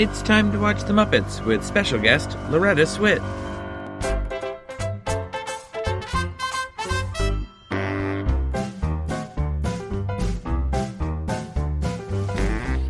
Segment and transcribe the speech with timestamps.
[0.00, 3.20] It's time to watch The Muppets with special guest Loretta Swit.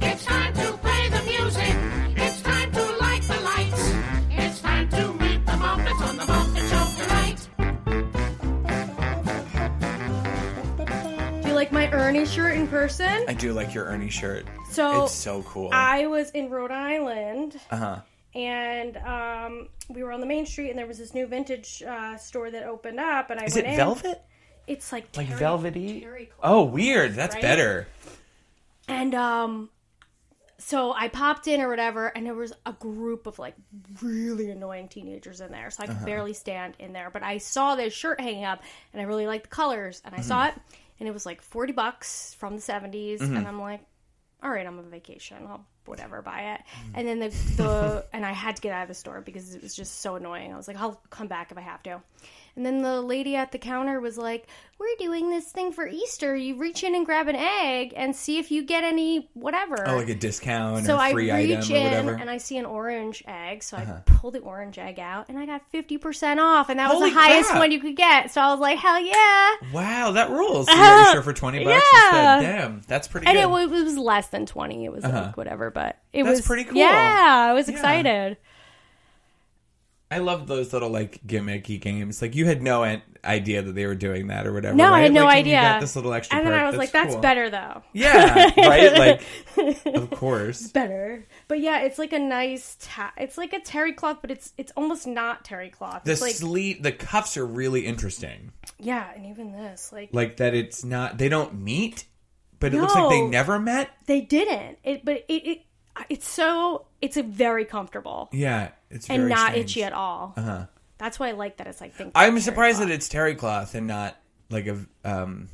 [0.01, 1.75] It's time to play the music.
[2.17, 3.93] It's time to light the lights.
[4.31, 7.49] It's time to meet the Muppets on the Muppet Show tonight.
[11.43, 13.25] Do you like my Ernie shirt in person?
[13.27, 14.47] I do like your Ernie shirt.
[14.71, 15.71] So it's so cool.
[15.73, 18.01] I was in Rhode Island uh huh.
[18.35, 22.17] and um, we were on the main street and there was this new vintage uh,
[22.17, 23.77] store that opened up and I Is went it in.
[23.77, 24.23] velvet?
[24.67, 26.01] It's like Like terry- velvety?
[26.01, 26.31] terry.
[26.43, 27.15] Oh, weird.
[27.15, 27.43] That's Right?
[27.43, 27.89] better.
[28.87, 29.71] And um,
[30.59, 33.55] so I popped in or whatever, and there was a group of like
[34.03, 35.95] really annoying teenagers in there, so I Uh-huh.
[35.99, 37.11] could barely stand in there.
[37.11, 40.21] But I saw this shirt hanging up, and I really liked the colors, and I
[40.21, 40.59] saw Mm-hmm.
[40.59, 40.65] it,
[41.01, 43.81] and it was like forty bucks from the 70s and I'm like,
[44.43, 46.61] all right, I'm on vacation, I'll whatever buy it.
[46.61, 46.91] Mm.
[46.95, 49.63] And then the the and I had to get out of the store because it
[49.63, 50.53] was just so annoying.
[50.53, 52.01] I was like, I'll come back if I have to.
[52.61, 54.47] And then the lady at the counter was like,
[54.79, 56.37] "We're doing this thing for Easter.
[56.37, 59.97] You reach in and grab an egg and see if you get any whatever." Oh,
[59.97, 62.11] like a discount so or I free reach item or in whatever.
[62.11, 62.21] Uh-huh.
[62.21, 65.47] and I see an orange egg, so I pull the orange egg out and I
[65.47, 68.31] got fifty percent off, and that was Holy the highest one you could get.
[68.31, 70.67] So I was like, "Hell yeah!" wow, that rules.
[70.67, 72.37] So got your for 20 bucks Yeah.
[72.37, 72.59] instead.
[72.59, 73.45] Damn, that's pretty And good.
[73.73, 74.85] it, it was less than twenty.
[74.85, 76.29] It was like whatever, but it Uh-huh.
[76.31, 76.77] That's was pretty cool.
[76.77, 77.75] Yeah, I was Yeah.
[77.75, 78.37] excited.
[80.11, 82.21] I love those little like gimmicky games.
[82.21, 84.75] Like you had no an- idea that they were doing that or whatever.
[84.75, 85.61] No, I had no Like, idea.
[85.61, 86.53] got this little extra and then.
[86.55, 87.21] I was like, "That's cool.
[87.21, 89.21] better, though." Yeah, right.
[89.57, 90.67] Like, of course.
[90.69, 92.77] Better, but yeah, it's like a nice.
[92.81, 96.03] Ta- it's like a terry cloth, but it's it's almost not terry cloth.
[96.05, 98.53] The It's like sleeve, the cuffs are really interesting.
[98.79, 101.19] yeah, and even this, like Like that, it's not.
[101.19, 102.05] They don't meet,
[102.59, 103.91] but it looks like they never met.
[104.07, 104.79] they didn't.
[104.83, 105.63] It, but it, it
[106.09, 109.71] it's so it's a very comfortable Yeah, it's and very not strange.
[109.71, 110.35] itchy at all.
[110.37, 110.67] Uh-huh.
[110.99, 112.13] That's why I like that it's like think.
[112.15, 112.89] I'm surprised cloth.
[112.89, 114.17] that it's terry cloth and not
[114.51, 115.49] like a um.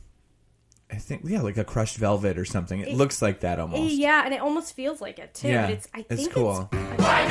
[0.89, 2.79] I think yeah, like a crushed velvet or something.
[2.79, 3.95] It, looks like that almost.
[3.95, 5.49] Yeah, and it almost feels like it too.
[5.49, 6.69] Yeah, but it's I it's think cool.
[6.73, 7.27] It's, I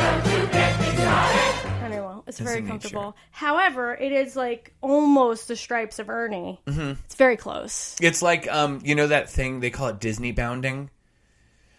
[1.90, 2.24] don't know.
[2.28, 3.16] It's very a neat comfortable.
[3.32, 6.60] However, it is like almost the stripes of Ernie.
[6.66, 7.00] Mm-hmm.
[7.06, 7.96] It's very close.
[8.02, 10.90] It's like um, you know that thing they call it Disney bounding.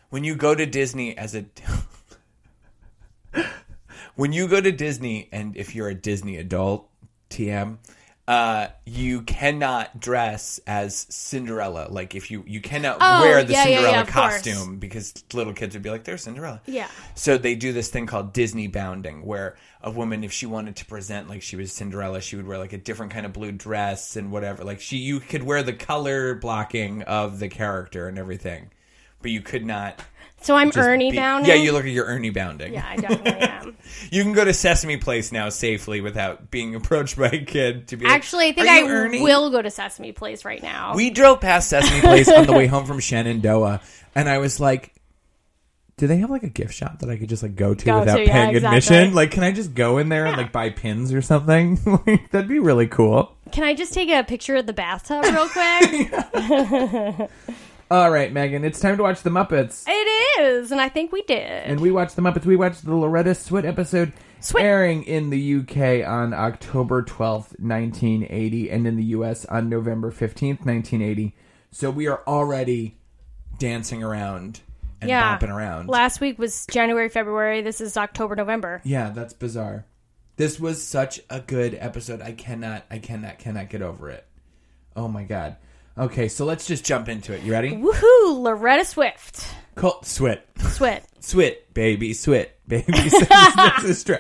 [0.09, 1.45] When you go to Disney as a
[4.17, 6.89] when you go to Disney and if you're a Disney adult,
[7.31, 7.79] TM,
[8.29, 11.87] uh, you cannot dress as Cinderella.
[11.91, 14.35] Like if you you cannot Oh, wear the yeah, yeah, Cinderella yeah, course.
[14.43, 16.89] costume because little kids would be like, "There's Cinderella." Yeah.
[17.15, 20.85] So they do this thing called Disney bounding, where a woman, if she wanted to
[20.87, 24.17] present like she was Cinderella, she would wear like a different kind of blue dress
[24.17, 24.65] and whatever.
[24.65, 28.71] Like she, you could wear the color blocking of the character and everything,
[29.23, 30.03] but you could not.
[30.43, 31.49] So I'm just Ernie be- bounding.
[31.51, 32.75] Yeah, you look at your Ernie bounding.
[32.75, 33.77] Yeah, I definitely am.
[34.11, 37.97] You can go to Sesame Place now safely without being approached by a kid to
[37.97, 38.05] be.
[38.05, 40.95] like, Actually, I think I Ernie?" will go to Sesame Place right now.
[40.95, 43.81] We drove past Sesame Place on the way home from Shenandoah,
[44.15, 44.95] and I was like,
[45.97, 47.99] "Do they have like a gift shop that I could just like go to Go
[48.01, 48.77] without to, yeah, paying exactly.
[48.79, 49.15] admission?
[49.15, 51.81] Like, can I just go in there and like buy pins or something?
[52.07, 55.49] like, that'd be really cool." Can I just take a picture of the bathtub real
[55.49, 57.31] quick?
[57.89, 59.85] All right, Megan, it's time to watch the Muppets.
[59.87, 61.39] it is, and I think we did.
[61.39, 62.45] And we watched the Muppets.
[62.45, 64.61] We watched the Loretta Swit episode Swit.
[64.61, 70.67] airing in the UK on October 12th, 1980, and in the US on November 15th,
[70.67, 71.37] 1980.
[71.71, 72.99] So we are already
[73.59, 74.63] dancing around
[75.01, 75.39] and yeah.
[75.39, 75.89] bopping around.
[75.89, 77.63] Last week was January, February.
[77.63, 78.81] This is October, November.
[78.85, 79.87] yeah, that's bizarre.
[80.37, 82.21] This was such a good episode.
[82.21, 84.27] I cannot, I cannot, cannot get over it.
[84.97, 85.57] Oh my god.
[85.99, 87.43] Okay, so let's just jump into it.
[87.43, 87.73] You ready?
[87.73, 88.43] Woohoo!
[88.43, 89.55] Loretta Swift.
[89.77, 90.41] Colt, swit.
[90.59, 91.03] Swit.
[91.21, 92.85] Swit, baby, swit, baby.
[92.93, 94.15] This is str-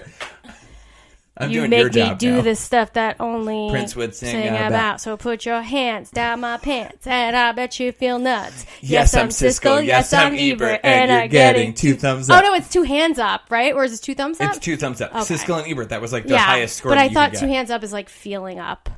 [1.38, 2.40] I'm you doing make your me job do now.
[2.40, 4.66] the stuff that only Prince would sing uh, about.
[4.68, 5.00] about.
[5.02, 8.64] So put your hands down my pants, and I bet you feel nuts.
[8.80, 9.84] Yes, I'm Siskel.
[9.84, 10.80] Yes, I'm Ebert.
[10.82, 12.42] And you're getting two thumbs oh, up.
[12.42, 13.74] Oh no, it's two hands up, right?
[13.74, 14.56] Or is it two thumbs up?
[14.56, 15.10] It's two thumbs up.
[15.10, 15.34] Okay.
[15.34, 15.90] Siskel and Ebert.
[15.90, 16.92] That was like the highest score.
[16.92, 18.88] but I you thought could two hands up is like feeling up.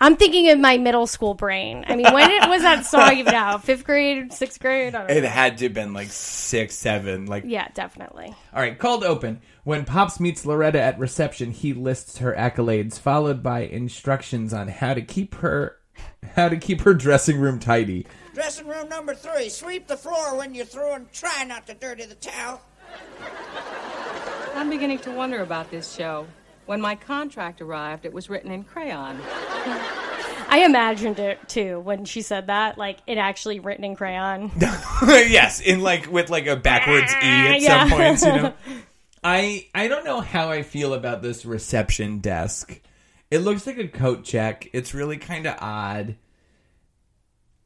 [0.00, 1.84] I'm thinking of my middle school brain.
[1.86, 3.62] I mean, when it, was that song even out?
[3.64, 4.94] Fifth grade, sixth grade?
[4.96, 5.28] I don't It know.
[5.28, 7.26] had to have been like six, seven.
[7.26, 8.34] Like, Yeah, definitely.
[8.52, 9.40] all right, cold open.
[9.62, 14.94] When Pops meets Loretta at reception, he lists her accolades, followed by instructions on how
[14.94, 15.76] to keep her,
[16.34, 18.04] how to keep her dressing room tidy.
[18.34, 19.48] Dressing room number three.
[19.50, 22.60] Sweep the floor when you're through and try not to dirty the towel.
[24.56, 26.26] I'm beginning to wonder about this show.
[26.66, 29.18] When my contract arrived, it was written in crayon.
[30.48, 34.50] I imagined it too when she said that, like it actually written in crayon.
[34.60, 37.88] yes, in like with like a backwards e at ah, Yeah.
[37.88, 38.24] some points.
[38.24, 38.54] You know,
[39.24, 42.78] I I don't know how I feel about this reception desk.
[43.30, 44.68] It looks like a coat check.
[44.74, 46.16] It's really kind of odd.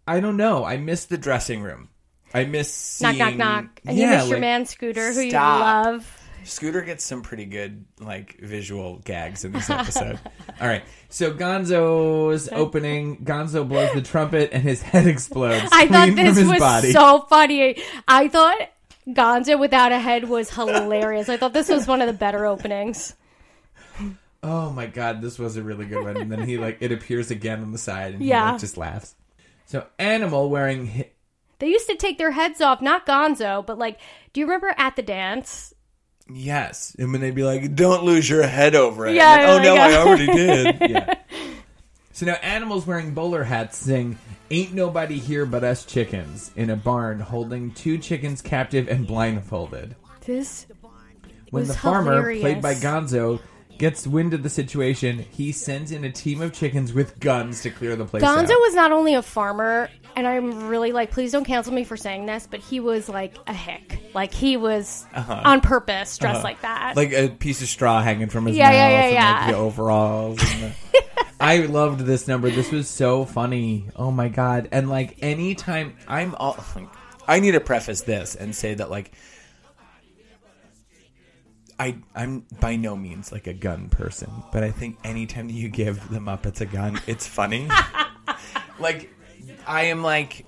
[0.07, 0.65] I don't know.
[0.65, 1.89] I miss the dressing room.
[2.33, 3.81] I miss knock, seeing, knock, knock.
[3.85, 5.59] And yeah, you miss your man Scooter, who Stop.
[5.59, 6.23] you love.
[6.47, 10.19] Scooter gets some pretty good like visual gags in this episode.
[10.61, 13.19] All right, so Gonzo's opening.
[13.25, 15.69] Gonzo blows the trumpet and his head explodes.
[15.73, 16.93] I thought clean from this his was body.
[16.93, 17.83] so funny.
[18.09, 18.59] I thought
[19.09, 21.29] Gonzo without a head was hilarious.
[21.29, 23.15] I thought this was one of the better openings.
[24.43, 26.17] Oh my god, this was a really good one.
[26.17, 28.53] And then he like it appears again on the side and he Yeah.
[28.53, 29.15] like, just laughs.
[29.65, 31.11] So animal wearing hi-
[31.59, 33.99] They used to take their heads off, not Gonzo, but like,
[34.33, 35.73] do you remember at the dance?
[36.33, 39.53] Yes, and when they'd be like, "Don't lose your head over it." Yeah, like, oh,
[39.53, 40.77] oh like, no, I already did.
[40.91, 41.15] Yeah.
[42.13, 44.19] So now animals wearing bowler hats sing
[44.51, 49.95] "Ain't nobody here but us chickens" in a barn, holding two chickens captive and blindfolded.
[50.25, 50.67] This
[51.51, 52.41] When was the farmer, hilarious.
[52.41, 53.41] played by Gonzo,
[53.79, 57.71] gets wind of the situation, he sends in a team of chickens with guns to
[57.71, 58.39] clear the place out.
[58.39, 61.97] Gonzo was not only a farmer, and I'm really like, please don't cancel me for
[61.97, 63.96] saying this, but he was like a hick.
[64.17, 66.81] Like he was on purpose dressed like that.
[66.81, 66.93] Uh-huh.
[66.97, 69.51] like a piece of straw hanging from his Yeah, mouth yeah, yeah, and like yeah.
[69.51, 70.43] the overalls.
[70.43, 71.05] And the...
[71.41, 72.49] I loved this number.
[72.49, 73.91] This was so funny.
[73.95, 74.71] Oh my god!
[74.73, 76.57] And like anytime I'm all,
[77.29, 79.13] I need to preface this and say that like.
[81.79, 86.09] I I'm by no means like a gun person, but I think anytime you give
[86.09, 87.69] the Muppets a gun, it's funny.
[88.79, 89.13] like
[89.67, 90.47] I am like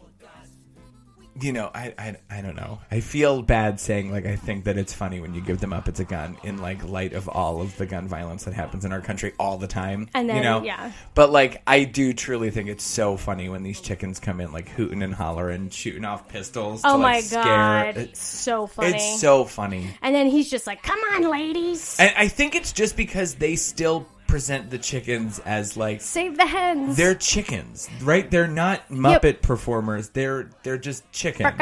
[1.40, 2.81] you know, I, I I don't know.
[2.90, 5.88] I feel bad saying like I think that it's funny when you give them up.
[5.88, 8.93] It's a gun in like light of all of the gun violence that happens in
[8.93, 10.08] our country all the time.
[10.14, 10.62] And you then, know?
[10.62, 10.93] yeah.
[11.14, 14.69] But like I do truly think it's so funny when these chickens come in like
[14.69, 16.82] hooting and hollering, shooting off pistols.
[16.85, 17.43] oh to, my like, scare.
[17.43, 18.94] god, It- it's so funny.
[18.96, 19.91] It's so funny.
[20.02, 23.56] and then he's just like, "Come on, ladies, And I think it's just because they
[23.56, 28.30] still present the chickens as like save the hens." they're chickens, right?
[28.30, 30.10] They're not Muppet performers.
[30.10, 31.52] They're they're just chickens.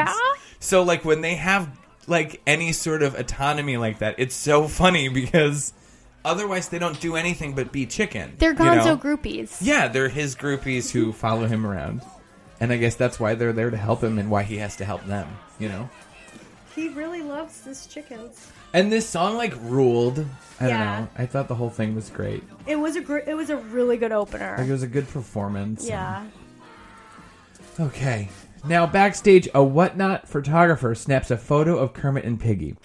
[0.59, 1.69] So like when they have
[2.07, 5.73] like any sort of autonomy like that, it's so funny because
[6.23, 8.35] otherwise they don't do anything but be chicken.
[8.37, 8.97] They're you Gonzo know?
[8.97, 9.57] groupies.
[9.61, 12.01] Yeah, they're his groupies who follow him around.
[12.59, 14.85] And I guess that's why they're there to help him and why he has to
[14.85, 15.27] help them,
[15.59, 15.89] you know?
[16.77, 18.51] He really loves his chickens.
[18.73, 20.23] And this song like ruled.
[20.59, 20.77] I Yeah.
[20.77, 21.07] don't know.
[21.17, 22.43] I thought the whole thing was great.
[22.67, 24.55] It was a gr- it was a really good opener.
[24.57, 25.87] Like it was a good performance.
[25.87, 26.25] yeah.
[27.79, 28.29] Okay.
[28.65, 32.75] Now, backstage, a whatnot photographer snaps a photo of Kermit and Piggy.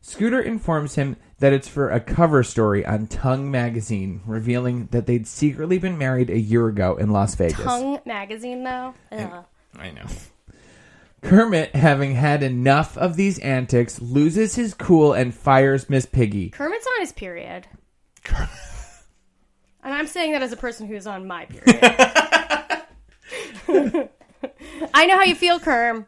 [0.00, 5.26] Scooter informs him that it's for a cover story on Tongue magazine, revealing that they'd
[5.28, 7.60] secretly been married a year ago in Las Vegas.
[7.62, 8.94] Tongue magazine though.
[9.12, 9.44] Ugh.
[9.78, 10.06] I know.
[11.22, 16.50] Kermit, having had enough of these antics, loses his cool and fires Miss Piggy.
[16.50, 17.68] Kermit's on his period.
[18.28, 18.48] and
[19.82, 21.78] I'm saying that as a person who's on my period.
[24.92, 26.06] I know how you feel, Kerm.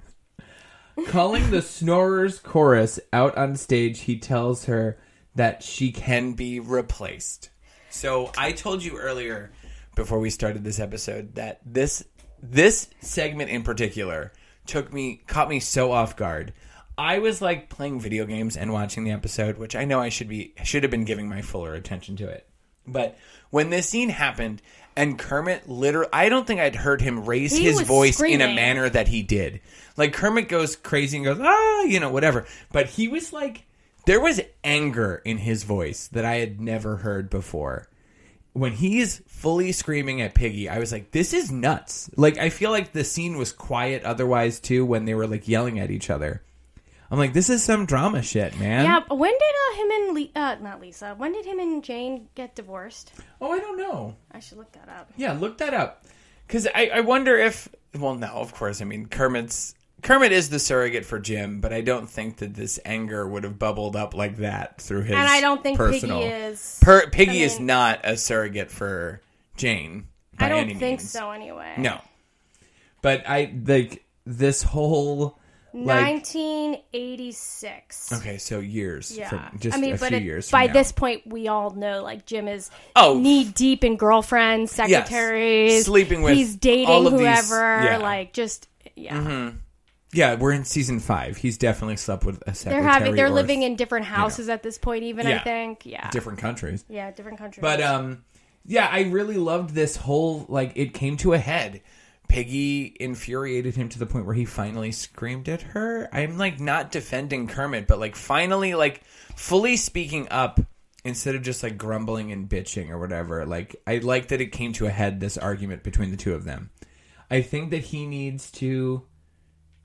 [1.07, 4.99] Calling the Snorers chorus out on stage, he tells her
[5.35, 7.51] that she can be replaced.
[7.91, 9.53] So I told you earlier
[9.95, 12.05] before we started this episode that this
[12.43, 14.33] this segment in particular
[14.67, 16.53] took me caught me so off guard.
[16.97, 20.29] I was like playing video games and watching the episode, which I know I should
[20.29, 22.47] be should have been giving my fuller attention to it.
[22.87, 23.17] But
[23.51, 24.63] when this scene happened
[24.97, 28.27] and Kermit literally I don't think I'd heard him raise He his was voice in
[28.27, 28.55] a screaming.
[28.55, 29.61] manner that he did.
[29.97, 32.47] Like Kermit goes crazy and goes, ah, you know, whatever.
[32.73, 33.65] But he was like,
[34.07, 37.89] there was anger in his voice that I had never heard before.
[38.55, 42.09] When he's fully screaming at Piggy, I was like, this is nuts.
[42.17, 45.79] Like, I feel like the scene was quiet otherwise too when they were like yelling
[45.79, 46.43] at each other.
[47.11, 48.85] I'm like, this is some drama shit, man.
[48.85, 51.15] Yeah, when did uh, him and Le- uh, not Lisa?
[51.17, 53.13] When did him and Jane get divorced?
[53.41, 54.17] Oh, I don't know.
[54.33, 55.13] I should look that up.
[55.17, 56.05] Yeah, look that up.
[56.47, 57.69] Because I, I wonder if.
[57.97, 58.81] Well, no, of course.
[58.81, 62.79] I mean, Kermit's Kermit is the surrogate for Jim, but I don't think that this
[62.85, 65.17] anger would have bubbled up like that through his.
[65.17, 66.21] And I don't think personal.
[66.21, 66.79] Piggy is.
[66.81, 69.21] Per, Piggy I is not a surrogate for
[69.57, 70.07] Jane.
[70.39, 71.11] By I don't think means.
[71.11, 71.75] so anyway.
[71.79, 72.01] No,
[73.03, 75.39] but I like this whole
[75.73, 76.25] like.
[77.05, 78.13] 1986.
[78.13, 79.17] Okay, so years.
[79.17, 80.51] Yeah, from, just I mean, a but few it- years.
[80.51, 80.73] By now.
[80.73, 83.19] this point, we all know like Jim is Oh.
[83.19, 87.97] knee deep in girlfriends, secretaries, Sleeping with he's dating of these- whoever, yeah.
[87.99, 89.17] like just yeah.
[89.17, 89.57] Mm-hmm.
[90.15, 91.37] Yeah, we're in season five.
[91.37, 92.83] He's definitely slept with a secretary.
[92.83, 95.03] They're having they're or living in different houses at this point.
[95.05, 96.85] Even I think, yeah, different countries.
[96.89, 97.61] yeah, different countries.
[97.61, 98.25] But um,
[98.65, 101.83] yeah, I really loved this whole like it came to a head.
[102.29, 106.09] Piggy infuriated him to the point where he finally screamed at her.
[106.11, 109.05] I'm like not defending Kermit, but like finally like
[109.37, 110.59] fully speaking up
[111.05, 113.45] instead of just like grumbling and bitching or whatever.
[113.45, 116.45] Like I like that it came to a head this argument between the two of
[116.45, 116.71] them.
[117.31, 119.07] I think that he needs to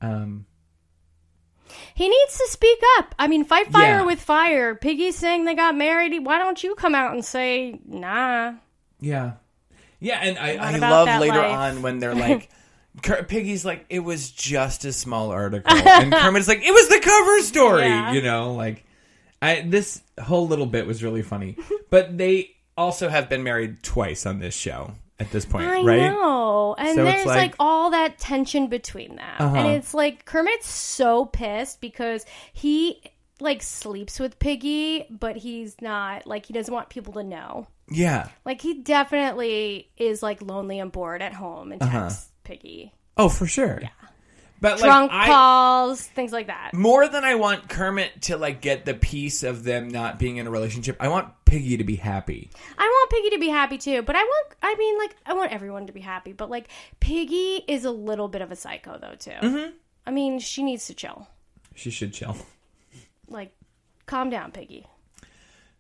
[0.01, 0.45] um
[1.93, 3.13] He needs to speak up.
[3.19, 4.05] I mean, fight fire Yeah.
[4.05, 4.75] with fire.
[4.75, 6.17] Piggy's saying they got married.
[6.25, 8.53] Why don't you come out and say, nah?
[8.99, 9.33] Yeah.
[9.99, 11.51] Yeah, and I, I love later life.
[11.75, 12.49] on when they're like,
[13.01, 15.71] Piggy's like, it was just a small article.
[15.75, 17.83] And Kermit's like, it was the cover story.
[17.83, 18.13] Yeah.
[18.13, 18.83] You know, like,
[19.41, 21.57] I this whole little bit was really funny.
[21.89, 25.83] But they also have been married twice on this show at this point, right?
[25.83, 25.97] I right?
[26.11, 26.75] know.
[26.77, 29.35] And So there's like, like- all that tension between them.
[29.39, 29.55] Uh-huh.
[29.55, 33.01] And it's like Kermit's so pissed because he
[33.41, 37.67] like sleeps with Piggy, but he's not like he doesn't want people to know.
[37.89, 38.27] Yeah.
[38.45, 42.01] Like he definitely is like lonely and bored at home and Uh-huh.
[42.03, 42.93] texts Piggy.
[43.17, 43.79] Oh, for sure.
[43.81, 43.89] Yeah.
[44.61, 46.73] But Drunk like, I, calls, things like that.
[46.73, 50.47] more than I want Kermit to like get the piece of them not being in
[50.47, 52.49] a relationship, I want Piggy to be happy.
[52.77, 55.51] I want Piggy to be happy too, but I want I mean like I want
[55.51, 56.67] everyone to be happy, but like
[56.99, 59.31] Piggy is a little bit of a psycho though too.
[59.31, 59.71] Mm-hmm.
[60.05, 61.27] I mean, she needs to chill.
[61.75, 62.35] She should chill.
[63.27, 63.51] Like
[64.07, 64.87] calm down, Piggy.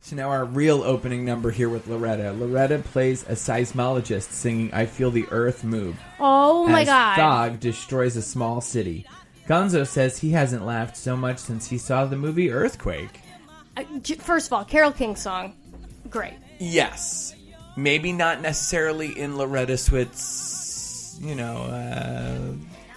[0.01, 2.31] So now our real opening number here with Loretta.
[2.31, 7.17] Loretta plays a seismologist singing "I Feel the Earth Move." Oh my as god.
[7.19, 9.05] Thog destroys a small city.
[9.47, 13.19] Gonzo says he hasn't laughed so much since he saw the movie Earthquake.
[13.75, 15.53] Uh, j- First of all, Carole King's song,
[16.09, 16.33] great.
[16.59, 17.33] Yes,
[17.75, 22.53] maybe not necessarily in Loretta Swit's, you know, uh,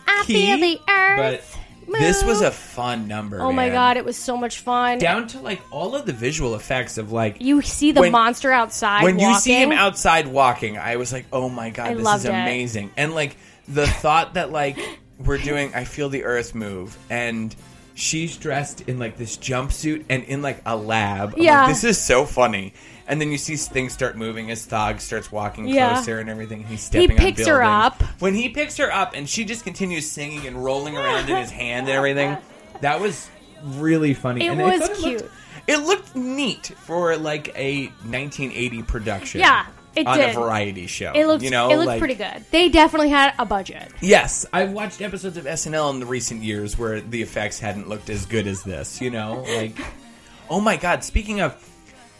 [0.06, 1.58] I key, feel the earth.
[1.98, 3.40] This was a fun number.
[3.40, 3.72] Oh my man.
[3.72, 4.98] god, it was so much fun.
[4.98, 8.50] Down to like all of the visual effects of like you see the when- monster
[8.52, 9.04] outside.
[9.04, 9.78] when you see him walking.
[9.78, 12.30] outside walking, I was like, "Oh my god, I this loved is it.
[12.32, 13.36] amazing!" And like
[13.68, 14.78] the thought that like
[15.18, 17.54] we're doing, I feel the earth move, and
[17.94, 21.34] she's dressed in like this jumpsuit and in like a lab.
[21.36, 21.60] I'm Yeah.
[21.64, 22.74] like, this is so funny.
[23.08, 25.94] And then you see things start moving as Thog starts walking Yeah.
[25.94, 26.64] closer and everything.
[26.64, 27.84] He's stepping picks on her buildings.
[27.84, 28.02] up.
[28.20, 31.50] When he picks her up and she just continues singing and rolling around in his
[31.62, 32.36] hand and everything,
[32.80, 33.28] that was
[33.64, 34.46] really funny.
[34.46, 35.20] It and I was thought cute.
[35.22, 35.34] looked-
[35.68, 39.40] it looked neat for like a 1980 production.
[39.40, 40.30] Yeah, it on did.
[40.30, 41.12] a variety show.
[41.14, 42.44] It looked you know, it looked like- pretty good.
[42.50, 43.90] They definitely had a budget.
[44.00, 48.10] Yes, I've watched episodes of SNL in the recent years where the effects hadn't looked
[48.10, 49.00] as good as this.
[49.00, 49.76] You know, like
[50.50, 51.04] oh my god.
[51.04, 51.54] Speaking of,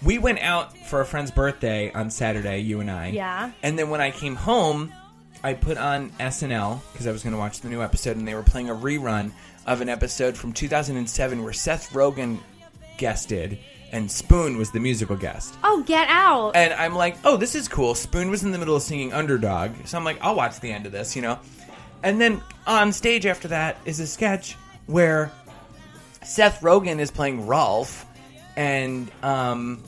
[0.05, 2.59] we went out for a friend's birthday on Saturday.
[2.61, 3.09] You and I.
[3.09, 3.51] Yeah.
[3.63, 4.93] And then when I came home,
[5.45, 8.35] I put on SNL because I was going to watch the new episode, and they
[8.35, 9.33] were playing a rerun
[9.67, 12.39] of an episode from 2007 where Seth Rogen
[12.97, 13.59] guested
[13.93, 15.55] and Spoon was the musical guest.
[15.63, 16.57] Oh, get out!
[16.57, 17.95] And I'm like, oh, this is cool.
[17.95, 19.73] Spoon was in the middle of singing Underdog.
[19.85, 21.39] So I'm like, I'll watch the end of this, you know?
[22.03, 24.57] And then on stage after that is a sketch
[24.87, 25.31] where
[26.23, 28.07] Seth Rogen is playing Rolf
[28.57, 29.83] and um,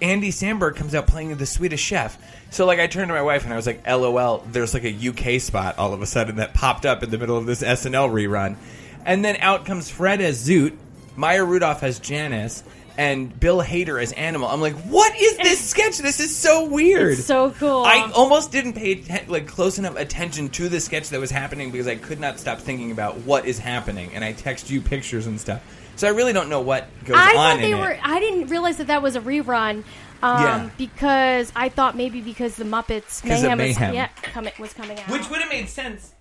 [0.00, 2.18] Andy Samberg comes out playing the Swedish chef.
[2.50, 5.08] So like I turned to my wife and I was like, LOL, there's like a
[5.08, 8.10] UK spot all of a sudden that popped up in the middle of this SNL
[8.10, 8.56] rerun.
[9.04, 10.76] And then out comes Fred as Zoot,
[11.16, 12.64] Maya Rudolph as Janice,
[12.96, 14.48] and Bill Hader as Animal.
[14.48, 15.98] I'm like, what is this sketch?
[15.98, 17.12] This is so weird.
[17.18, 17.84] It's so cool.
[17.84, 21.70] I almost didn't pay atten- like close enough attention to the sketch that was happening
[21.70, 25.26] because I could not stop thinking about what is happening, and I text you pictures
[25.26, 25.62] and stuff.
[25.96, 27.22] So I really don't know what goes on.
[27.22, 27.80] I on thought in they it.
[27.80, 27.98] were.
[28.02, 29.84] I didn't realize that that was a rerun.
[30.22, 30.70] Um, Yeah.
[30.78, 33.88] Because I thought maybe because the Muppets 'Cause of Mayhem, Mayhem.
[33.90, 35.08] Was, yeah, coming, was coming out.
[35.10, 36.13] Which would have made sense.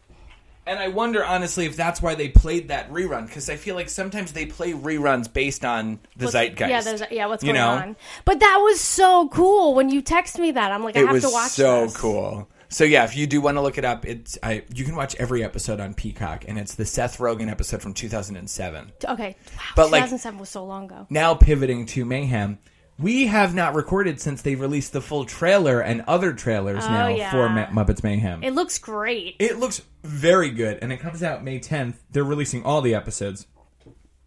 [0.65, 3.27] And I wonder, honestly, if that's why they played that rerun.
[3.27, 6.69] Because I feel like sometimes they play reruns based on the What's- zeitgeist.
[6.69, 7.25] Yeah, there's, yeah.
[7.25, 7.67] What's going know?
[7.69, 7.95] on?
[8.23, 10.71] But that was so cool when you text me that.
[10.71, 11.51] I'm like, I It have was to watch.
[11.51, 11.97] so this.
[11.97, 12.47] cool.
[12.69, 15.13] So yeah, if you do want to look it up, it's I you can watch
[15.17, 18.91] every episode on Peacock, and it's the Seth Rogen episode from 2007.
[19.07, 21.05] Okay, wow, But, like- 2007 was so long ago.
[21.09, 22.57] Now pivoting to Mayhem,
[22.99, 27.05] we have not recorded since they released the full trailer and other trailers oh, now
[27.07, 27.31] Oh, yeah.
[27.31, 28.43] for Ma- Muppets Mayhem.
[28.43, 29.35] It looks great.
[29.39, 31.95] It looks very good, and it comes out May 10th.
[32.11, 33.47] They're releasing all the episodes.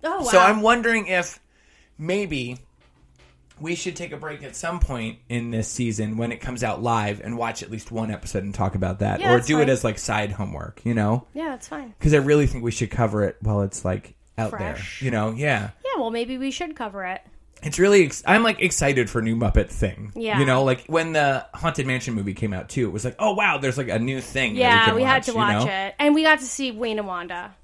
[0.05, 0.23] oh wow.
[0.25, 1.39] So I'm wondering if
[1.99, 2.59] maybe
[3.59, 6.83] we should take a break at some point in this season when it comes out
[6.83, 9.69] live and watch at least one episode and talk about that, Yeah, or do it
[9.71, 11.27] as like side homework, you know?
[11.33, 11.95] yeah, it's fine.
[11.99, 15.01] Because I really think we should cover it while it's like out Fresh.
[15.01, 15.31] there, you know?
[15.31, 15.71] Yeah.
[15.85, 17.23] Yeah, well, maybe we should cover it.
[17.63, 20.13] It's really ex- I'm like excited for new Muppet thing.
[20.15, 20.39] Yeah.
[20.39, 23.35] You know, like when the Haunted Mansion movie came out too, it was like, oh
[23.35, 24.57] wow, there's like a new thing.
[24.57, 25.71] Yeah, we, had watch, to watch know?
[25.73, 27.55] it, and we got to see Wayne and Wanda.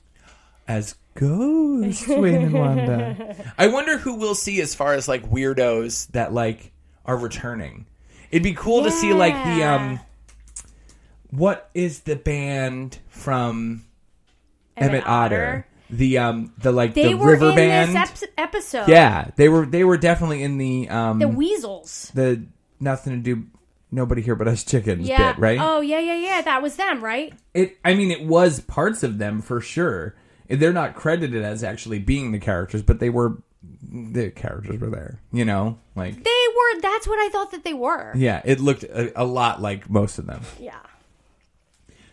[0.66, 3.36] as ghosts, Wayne and Wanda.
[3.58, 6.72] I wonder who we'll see as far as like weirdos that like
[7.04, 7.86] are returning.
[8.30, 10.00] It'd be cool to see like the um,
[11.30, 13.84] what is the band from
[14.76, 15.66] Emmet, Otter?
[15.92, 17.94] The um, the like They the were river in band.
[17.94, 18.88] this ep- episode.
[18.88, 22.10] yeah, they were they were definitely in the um The Weasels.
[22.14, 22.44] the
[22.80, 23.44] nothing to do
[23.90, 25.32] nobody here but us chickens Yeah.
[25.32, 26.40] bit right Oh yeah, yeah, yeah.
[26.40, 27.34] That was them, right?
[27.52, 30.16] it i mean it was parts of them for sure
[30.48, 33.36] they're not credited as actually being the characters but they were
[33.92, 36.80] the characters were there you know like They were.
[36.80, 38.12] That's what I thought that they were.
[38.16, 40.80] yeah it looked a, a lot like most of them Yeah.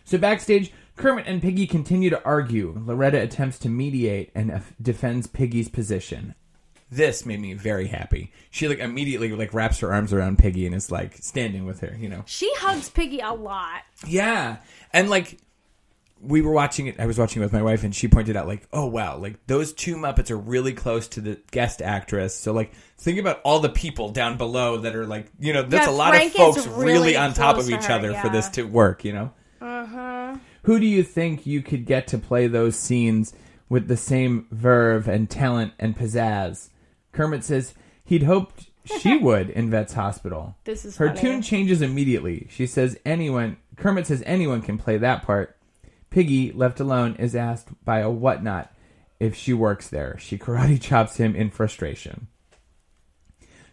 [0.04, 0.70] so backstage
[1.00, 6.34] kermit and piggy continue to argue loretta attempts to mediate and defends piggy's position
[6.92, 10.74] this made me very happy she like immediately like wraps her arms around piggy and
[10.74, 13.82] is like standing with her you know She hugs Piggy a lot.
[14.06, 14.56] Yeah.
[14.92, 15.38] And like
[16.22, 18.46] we were watching it I was watching it with my wife and she pointed out
[18.46, 22.52] like, "Oh wow, like those two Muppets are really close to the guest actress." So
[22.52, 25.92] like think about all the people down below that are like, you know, that's Yeah,
[25.92, 28.28] a lot Frank of folks really, really on top of to each her, other for
[28.28, 29.32] this to work, you know?
[30.62, 33.34] Who do you think you could get to play those scenes
[33.68, 36.68] with the same verve and talent and pizzazz?
[37.12, 37.74] Kermit says
[38.04, 40.56] he'd hoped she would in Vet's Hospital.
[40.64, 41.20] This is her funny.
[41.20, 42.46] tune changes immediately.
[42.50, 43.56] She says anyone.
[43.76, 45.56] Kermit says anyone can play that part.
[46.10, 48.74] Piggy, left alone, is asked by a whatnot
[49.20, 50.16] if she works there.
[50.18, 52.26] She karate chops him in frustration.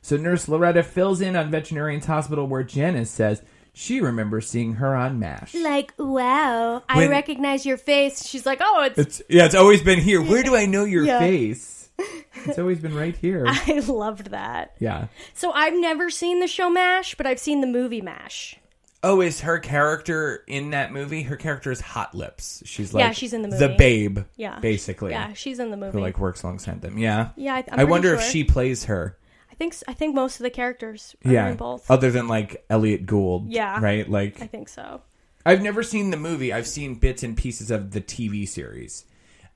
[0.01, 3.41] So Nurse Loretta fills in on Veterinarian's Hospital where Janice says
[3.77, 5.53] she remembers seeing her on MASH.
[5.53, 8.25] Like, wow, I When- recognize your face.
[8.27, 8.98] She's like, oh, it's.
[8.98, 10.22] It's yeah, it's always been here.
[10.22, 11.19] Where do I know your Yeah.
[11.19, 11.89] face?
[12.46, 13.43] It's always been right here.
[13.48, 14.75] I loved that.
[14.79, 15.07] Yeah.
[15.34, 18.55] So I've never seen the show MASH, but I've seen the movie MASH.
[19.03, 21.24] Oh, is her character in that movie?
[21.24, 22.62] Her character is Hot Lips.
[22.65, 23.77] She's like Yeah, she's in the The movie.
[23.77, 24.19] babe.
[24.38, 24.60] Yeah.
[24.60, 25.12] Basically.
[25.12, 25.93] Yeah, she's in the movie.
[25.98, 26.98] Who like works alongside them.
[26.98, 27.29] Yeah.
[27.36, 28.29] Yeah, I- I'm I pretty wonder if sure.
[28.31, 29.17] she plays her.
[29.57, 31.49] I think s- I think most of the characters are Yeah.
[31.49, 31.89] in both.
[31.89, 33.49] Other than like Elliot Gould.
[33.51, 33.79] Yeah.
[33.81, 34.07] Right?
[34.09, 35.01] Like I think so.
[35.45, 36.53] I've never seen the movie.
[36.53, 39.05] I've seen bits and pieces of the TV series.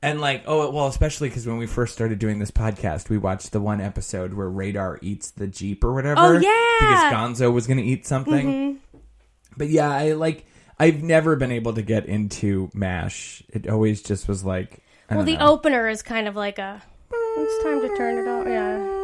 [0.02, 3.52] And like, oh well, especially because when we first started doing this podcast, we watched
[3.52, 6.20] the one episode where Radar eats the Jeep or whatever.
[6.20, 6.78] Oh, yeah!
[6.80, 8.48] because Gonzo was going to eat something.
[8.48, 8.98] Mm-hmm.
[9.58, 10.46] But yeah, I like.
[10.80, 13.44] I've never been able to get into Mash.
[13.50, 14.82] It always just was like.
[15.10, 15.52] I Well, don't the know.
[15.52, 16.82] opener is kind of like a.
[17.14, 18.48] It's time to turn it on.
[18.48, 18.98] Yeah.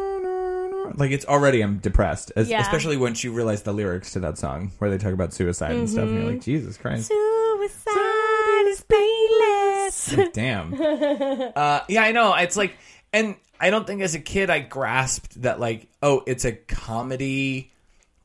[0.96, 2.60] Like it's already I'm depressed, as, Yeah.
[2.60, 5.88] especially once you realize the lyrics to that song where they talk about suicide and
[5.88, 6.22] stuff, and Mm-hmm.
[6.22, 7.08] you're like, Jesus Christ.
[7.08, 10.16] Suicide is painless.
[10.32, 10.74] Damn.
[11.56, 12.34] uh, yeah, I know.
[12.34, 12.74] It's like,
[13.12, 17.72] and I don't think as a kid I grasped that like, oh, it's a comedy,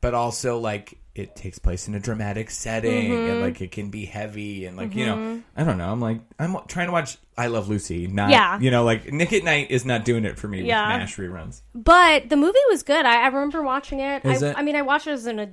[0.02, 3.32] but also like it takes place in a dramatic setting Mm-hmm.
[3.32, 5.92] and like it can be heavy and like you know, I don't know.
[5.92, 8.60] I'm like, I'm trying to watch I Love Lucy, not Yeah.
[8.60, 10.88] you know, like Nick at Night is not doing it for me Yeah.
[10.92, 11.62] with Mash reruns.
[11.76, 13.06] But the movie was good.
[13.06, 14.26] I, I remember watching it.
[14.26, 14.56] Is I, it?
[14.58, 15.50] I mean, I watched it as an, a,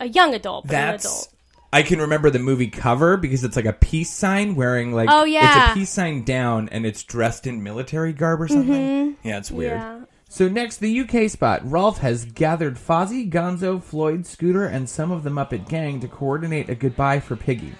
[0.00, 1.34] a young adult, but an That's adult.
[1.72, 5.24] I can remember the movie cover because it's like a peace sign wearing like Oh,
[5.24, 5.64] yeah.
[5.64, 9.16] it's a peace sign down and it's dressed in military garb or something.
[9.22, 9.78] Yeah, it's weird.
[9.78, 9.98] Mm-hmm.
[10.00, 10.04] Yeah.
[10.30, 11.68] So next, the UK spot.
[11.68, 16.68] Rolf has gathered Fozzie, Gonzo, Floyd, Scooter, and some of the Muppet Gang to coordinate
[16.68, 17.72] a goodbye for Piggy.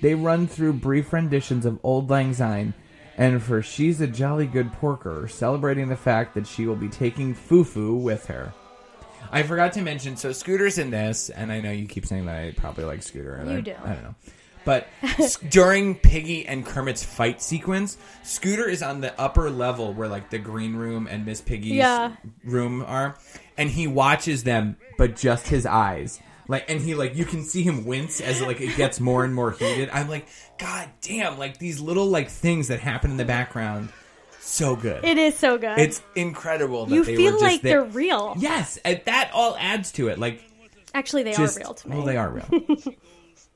[0.00, 2.74] They run through brief renditions of Auld Lang Syne,
[3.18, 7.34] and for She's a Jolly Good Porker, celebrating the fact that she will be taking
[7.34, 8.52] Foo-Foo with her.
[9.30, 12.36] I forgot to mention, so Scooter's in this, and I know you keep saying that
[12.44, 13.34] I probably like Scooter.
[13.34, 13.74] and You I, do.
[13.84, 14.14] I don't know.
[14.64, 14.86] But
[15.48, 20.38] during Piggy and Kermit's fight sequence, Scooter is on the upper level where like the
[20.38, 22.12] green room and Miss Piggy's Yeah.
[22.44, 23.16] room are,
[23.58, 26.20] and he watches them, but just his eyes.
[26.48, 29.34] Like and he like you can see him wince as like it gets more and
[29.34, 29.88] more heated.
[29.92, 30.26] I'm like,
[30.58, 31.38] God damn!
[31.38, 33.90] Like these little like things that happen in the background,
[34.40, 35.04] so good.
[35.04, 35.78] It is so good.
[35.78, 36.86] it's incredible.
[36.86, 37.82] That you they feel like there.
[37.82, 38.34] they're real.
[38.38, 40.18] Yes, and that all adds to it.
[40.18, 40.42] Like
[40.94, 41.96] Actually, they just are real to me.
[41.96, 42.48] well, they are real.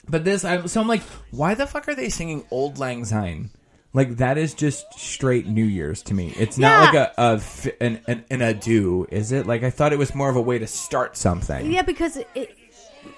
[0.08, 3.50] but this, I'm so I'm like, why the fuck are they singing "Auld Lang Syne"?
[3.92, 6.34] Like that is just straight New Year's to me.
[6.38, 7.00] It's not Yeah.
[7.00, 9.46] like a, a f- an, an an adieu, is it?
[9.46, 11.70] Like I thought it was more of a way to start something.
[11.72, 12.56] Yeah, because it, it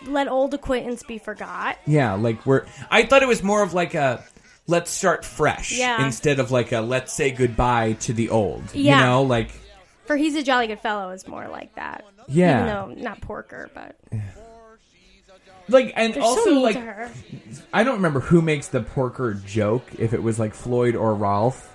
[0.07, 1.79] let old acquaintance be forgot.
[1.87, 2.65] Yeah, like we're.
[2.91, 4.23] I thought it was more of like a
[4.69, 6.05] let's start fresh Yeah.
[6.05, 8.63] instead of like a let's say goodbye to the old.
[8.75, 8.99] Yeah.
[9.01, 9.51] You know, like
[10.05, 12.05] For he's a jolly good fellow is more like that.
[12.29, 12.63] Yeah.
[12.63, 13.97] Even though not Porker, but
[15.69, 17.11] like and they're also so mean like to her.
[17.73, 21.75] I don't remember who makes the Porker joke, if it was like Floyd or Rolf.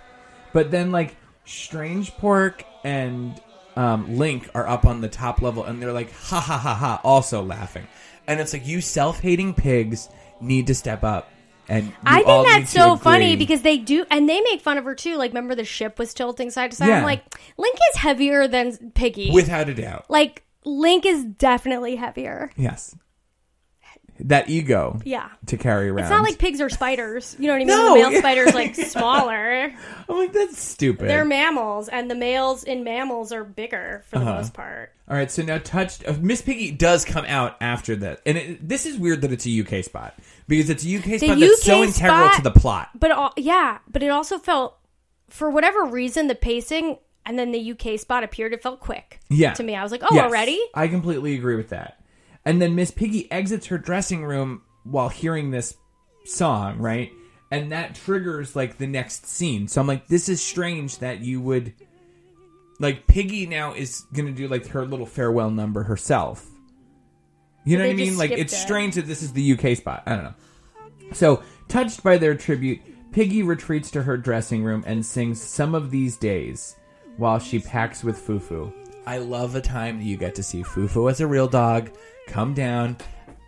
[0.51, 3.39] But then like Strangepork and
[3.75, 7.01] um, Link are up on the top level and they're like ha ha ha ha
[7.03, 7.87] also laughing.
[8.27, 11.29] And it's like you self hating pigs need to step up
[11.69, 14.41] and you I all think need that's to so funny because they do, and they
[14.41, 15.15] make fun of her too.
[15.15, 16.89] Like, remember the ship was tilting side to side?
[16.89, 16.97] Yeah.
[16.97, 17.23] I'm like,
[17.57, 19.31] Link is heavier than Piggy.
[19.31, 20.05] without a doubt.
[20.09, 22.51] like, Link is definitely heavier.
[22.55, 22.95] Yes.
[24.23, 25.29] That ego Yeah.
[25.47, 25.99] to carry around.
[26.05, 27.35] It's not like pigs or spiders.
[27.39, 27.67] You know what I mean?
[27.67, 27.93] No.
[28.03, 29.73] The male spider's like smaller.
[30.09, 31.09] I'm like that's stupid.
[31.09, 34.35] They're mammals, and the males in mammals are bigger for the Uh-huh.
[34.35, 34.91] most part.
[35.09, 36.07] All right, so now touched.
[36.07, 39.45] Uh, Miss Piggy does come out after that, and it, this is weird that it's
[39.45, 40.15] a UK spot
[40.47, 42.89] because it's a UK spot that's so UK integral to the plot.
[42.97, 44.77] But yeah, but it also felt,
[45.29, 48.53] for whatever reason, the pacing and then the UK spot appeared.
[48.53, 49.19] It felt quick.
[49.29, 50.61] Yeah, To me, I was like, oh, Yes, already?
[50.73, 51.99] I completely agree with that.
[52.45, 55.75] And then Miss Piggy exits her dressing room while hearing this
[56.25, 57.11] song, right?
[57.51, 59.67] And that triggers like the next scene.
[59.67, 61.73] So I'm like, this is strange that you would
[62.79, 66.49] like Piggy now is gonna do like her little farewell number herself.
[67.65, 68.17] You know what I mean?
[68.17, 68.57] Like it's it.
[68.57, 70.03] strange that this is the UK spot.
[70.05, 70.33] I don't know.
[71.13, 75.91] So, touched by their tribute, Piggy retreats to her dressing room and sings Some of
[75.91, 76.75] These Days
[77.17, 78.73] while she packs with Foo-Foo.
[79.05, 81.91] I love the time that you get to see Foo-Foo as a real dog
[82.27, 82.97] come down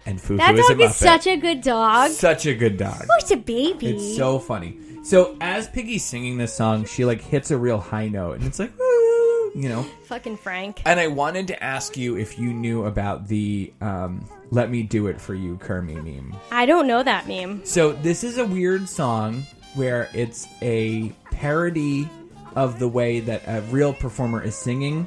[0.06, 0.94] and Foo-Foo That is a dog is Muppet.
[0.94, 2.12] such a good dog.
[2.12, 3.06] Such a good dog.
[3.20, 3.88] Who's a baby?
[3.88, 4.78] It's so funny.
[5.04, 8.58] So as Piggy's singing this song, she like hits a real high note, and it's
[8.58, 9.84] like, "Woo," you know.
[10.06, 10.82] Fucking Frank.
[10.86, 15.06] And I wanted to ask you if you knew about the um, "Let Me Do
[15.08, 16.36] It for You" Kermie meme.
[16.52, 17.64] I don't know that meme.
[17.66, 19.44] So this is a weird song
[19.76, 22.10] where it's a parody
[22.56, 25.06] of the way that a real performer is singing.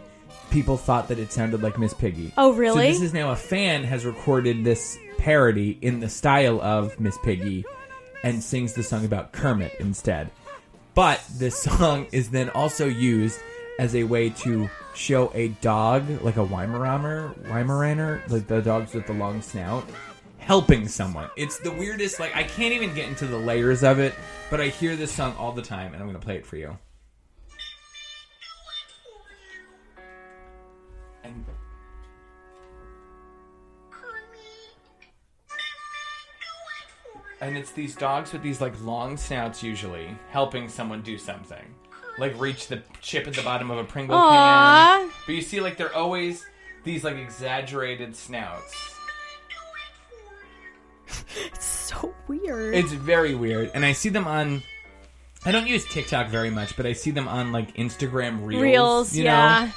[0.51, 2.33] People thought that it sounded like Miss Piggy.
[2.37, 2.93] Oh, really?
[2.93, 7.19] So this is now a fan has recorded this parody in the style of Miss
[7.19, 7.65] Piggy
[8.23, 10.31] and sings the song about Kermit instead.
[10.95, 13.41] But this song is then also used
[13.79, 19.07] as a way to show a dog, like a Weimaraner, Weimaraner, like the dogs with
[19.07, 19.89] the long snout,
[20.39, 21.31] helping someone.
[21.37, 24.15] It's the weirdest, like, I can't even get into the layers of it,
[24.51, 26.57] but I hear this song all the time, and I'm going to play it for
[26.57, 26.77] you.
[37.41, 41.65] And it's these dogs with these like long snouts usually helping someone do something.
[42.19, 45.77] Like reach the chip at the bottom of a pringle can but you see like
[45.77, 46.45] they're always
[46.85, 48.95] these like exaggerated snouts.
[51.55, 52.75] It's So weird.
[52.75, 53.71] it's very weird.
[53.75, 54.63] And i see them on
[55.47, 59.15] i don't use tiktok very much but i see them on like instagram reels Reels,
[59.17, 59.31] you know?
[59.31, 59.71] yeah.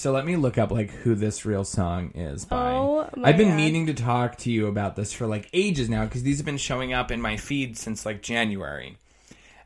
[0.00, 2.72] So let me look up like who this real song is by.
[2.72, 3.56] Oh, my I've been God.
[3.56, 6.56] meaning to talk to you about this for like ages now because these have been
[6.56, 8.96] showing up in my feed since like January.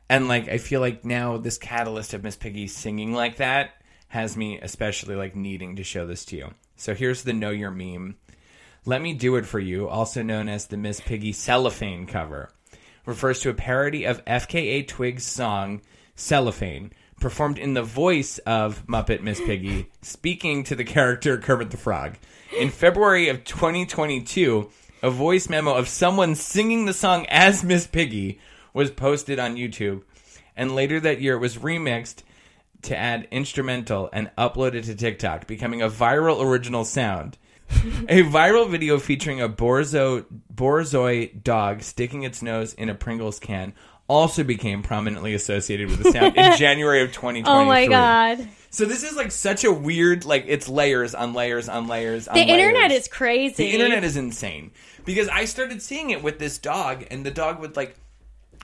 [0.09, 4.35] And like I feel like now this catalyst of Miss Piggy singing like that has
[4.35, 6.53] me especially like needing to show this to you.
[6.75, 8.17] So here's the Know Your Meme.
[8.83, 12.49] Let Me Do It For You, also known as the Miss Piggy cellophane cover,
[13.05, 15.79] refers to a parody of FKA twigs' song
[16.17, 21.77] Cellophane, performed in the voice of Muppet Miss Piggy, speaking to the character Kermit the
[21.77, 22.15] Frog.
[22.57, 24.69] In February of 2022,
[25.01, 28.39] a voice memo of someone singing the song as Miss Piggy
[28.73, 30.03] was posted on YouTube,
[30.55, 32.23] and later that year it was remixed
[32.83, 37.37] to add instrumental and uploaded to TikTok, becoming a viral original sound.
[38.07, 43.73] a viral video featuring a Borzo, Borzoi dog sticking its nose in a Pringles can
[44.07, 47.51] also became prominently associated with the sound in January of 2023.
[47.51, 48.47] oh my god.
[48.69, 52.27] So this is like such a weird, like it's layers on layers on layers.
[52.27, 53.55] On The internet is crazy.
[53.55, 54.71] The internet is insane
[55.05, 57.95] because I started seeing it with this dog, and the dog would like.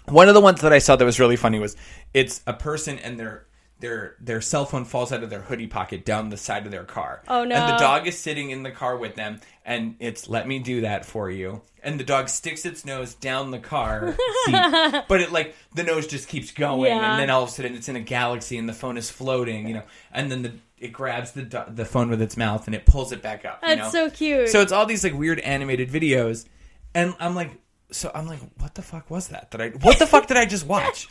[0.05, 1.77] One of the ones that I saw that was really funny was
[2.13, 3.45] it's a person and their
[3.81, 6.85] their their cell phone falls out of their hoodie pocket down the side of their
[6.85, 7.21] car.
[7.27, 7.55] Oh, no.
[7.55, 10.81] And the dog is sitting in the car with them, and it's "Let me do
[10.81, 14.15] that for you." And the dog sticks its nose down the car
[14.45, 17.11] seat, but it like the nose just keeps going, Yeah.
[17.11, 19.67] and then all of a sudden it's in a galaxy, and the phone is floating,
[19.67, 22.73] you know, and then the it grabs the do- the phone with its mouth and
[22.73, 23.59] it pulls it back up.
[23.61, 24.07] you That's know?
[24.07, 24.49] so cute.
[24.49, 26.45] So it's all these like weird animated videos,
[26.93, 27.51] and I'm like,
[27.91, 29.51] so I'm like, what the fuck was that?
[29.51, 31.07] That I what the fuck did I just watch?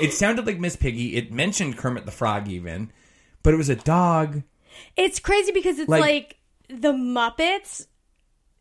[0.00, 1.16] It sounded like Miss Piggy.
[1.16, 2.90] It mentioned Kermit the Frog even,
[3.42, 4.42] but it was a dog.
[4.96, 6.36] It's crazy because it's Like- like,
[6.68, 7.86] the Muppets.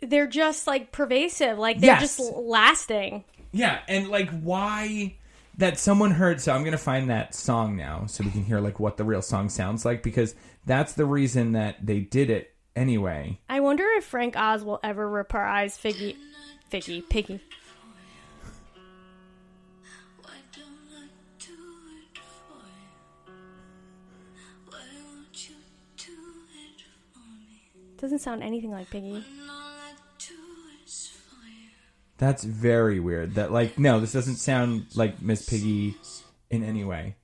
[0.01, 1.57] They're just like pervasive.
[1.57, 2.17] Like they're Yes.
[2.17, 3.23] just lasting.
[3.51, 5.15] Yeah, and like why
[5.57, 6.41] that someone heard.
[6.41, 9.21] So I'm gonna find that song now, so we can hear like what the real
[9.21, 13.39] song sounds like because that's the reason that they did it anyway.
[13.49, 16.17] I wonder if Frank Oz will ever reprise Figgy,
[16.71, 17.39] Figgy, Piggy.
[28.03, 29.11] Doesn't sound anything like Piggy.
[29.13, 30.33] When all I do
[30.85, 31.69] is for you.
[32.17, 33.35] That's very weird.
[33.35, 35.95] That like no, this doesn't sound like Miss Piggy
[36.49, 37.15] in any way.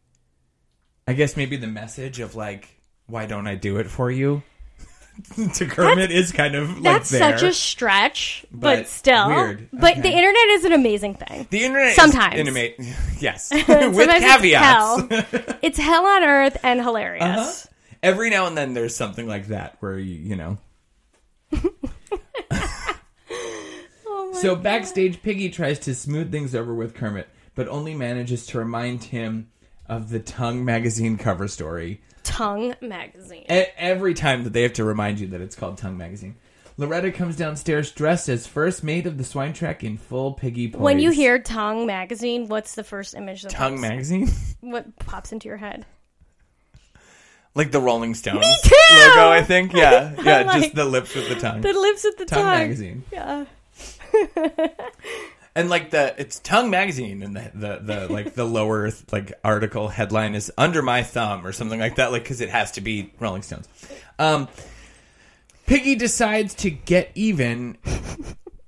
[1.05, 2.69] I guess maybe the message of like,
[3.07, 4.41] why don't I do it for you?
[5.55, 7.37] to Kermit is kind of like That's there.
[7.37, 9.27] such a stretch, but, But still.
[9.27, 9.67] weird.
[9.73, 10.01] But Okay.
[10.01, 11.45] the internet is an amazing thing.
[11.49, 12.35] the internet Sometimes.
[12.35, 12.75] is intimate.
[13.19, 14.63] Yes, Sometimes with it's caveats.
[14.65, 15.57] hell.
[15.61, 17.65] It's hell on earth and hilarious.
[17.65, 17.73] Uh-huh.
[18.01, 20.57] Every now and then, there's something like that where you, you know.
[24.41, 29.05] So backstage, Piggy tries to smooth things over with Kermit, but only manages to remind
[29.05, 29.49] him
[29.87, 32.01] of the Tongue magazine cover story.
[32.23, 33.45] Tongue magazine.
[33.49, 36.35] E- every time that they have to remind you that it's called Tongue magazine.
[36.77, 40.79] Loretta comes downstairs dressed as first mate of the Swinetrek in full piggy poise.
[40.81, 44.29] when you hear Tongue magazine, what's the first image that Tongue pops, magazine,
[44.61, 45.85] what pops into your head?
[47.55, 48.45] like the Rolling Stones
[48.91, 49.73] logo, I think.
[49.73, 51.61] Yeah, yeah, like- just the lips with the tongue.
[51.61, 52.57] The lips at the tongue, tongue.
[52.59, 53.03] magazine.
[53.11, 53.45] Yeah.
[55.55, 59.89] And like the it's Tongue magazine and the the, the like the lower like article
[59.89, 63.11] headline is under my thumb or something like that like cuz it has to be
[63.19, 63.67] Rolling Stones.
[64.19, 64.47] Um
[65.65, 67.77] Piggy decides to get even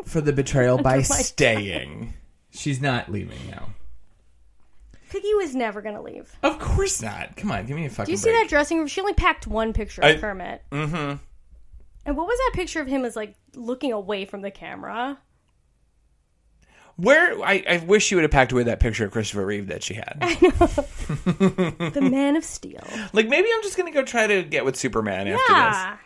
[0.05, 2.13] for the betrayal by staying.
[2.51, 3.69] She's not leaving now.
[5.09, 6.33] Piggy was never going to leave.
[6.43, 7.35] Of course not.
[7.35, 8.43] Come on, give me a fucking Do you see break.
[8.43, 8.87] that dressing room?
[8.87, 10.63] She only packed one picture of I- Kermit.
[10.71, 11.15] Mm-hmm.
[12.05, 15.17] And what was that picture of him as like looking away from the camera?
[17.01, 19.83] Where I, I wish you would have packed away that picture of Christopher Reeve that
[19.83, 20.17] she had.
[21.93, 22.83] The Man of Steel.
[23.13, 25.99] like maybe I'm just gonna go try to get with Superman after this.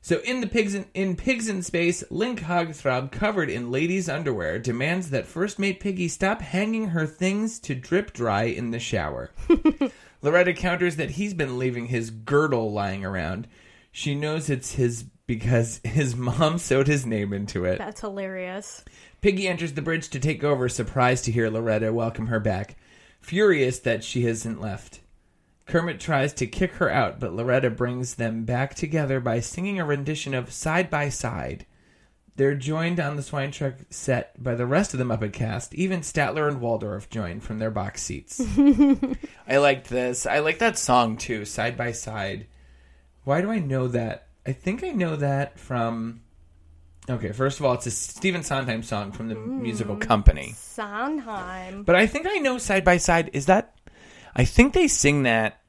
[0.00, 4.58] So in the pigs in, in pigs in space, Link Hogthrob, covered in ladies' underwear,
[4.58, 9.30] demands that first mate Piggy stop hanging her things to drip dry in the shower.
[10.22, 13.48] Loretta counters that he's been leaving his girdle lying around.
[13.92, 17.78] She knows it's his because his mom sewed his name into it.
[17.78, 18.84] That's hilarious.
[19.24, 22.76] Piggy enters the bridge to take over, surprised to hear Loretta welcome her back,
[23.22, 25.00] furious that she hasn't left.
[25.64, 29.84] Kermit tries to kick her out, but Loretta brings them back together by singing a
[29.86, 31.64] rendition of Side by Side.
[32.36, 35.74] They're joined on the Swinetrek set by the rest of the Muppet cast.
[35.74, 38.42] Even Statler and Waldorf join from their box seats.
[39.48, 40.26] I liked this.
[40.26, 42.46] I like that song too, Side by Side.
[43.24, 44.26] Why do I know that?
[44.46, 46.23] I think I know that from.
[47.08, 49.60] Okay, first of all, it's a Stephen Sondheim song from the mm.
[49.60, 50.54] musical Company.
[50.56, 51.82] Sondheim.
[51.82, 53.30] But I think I know Side by Side.
[53.34, 53.74] Is that?
[54.34, 55.60] I think they sing that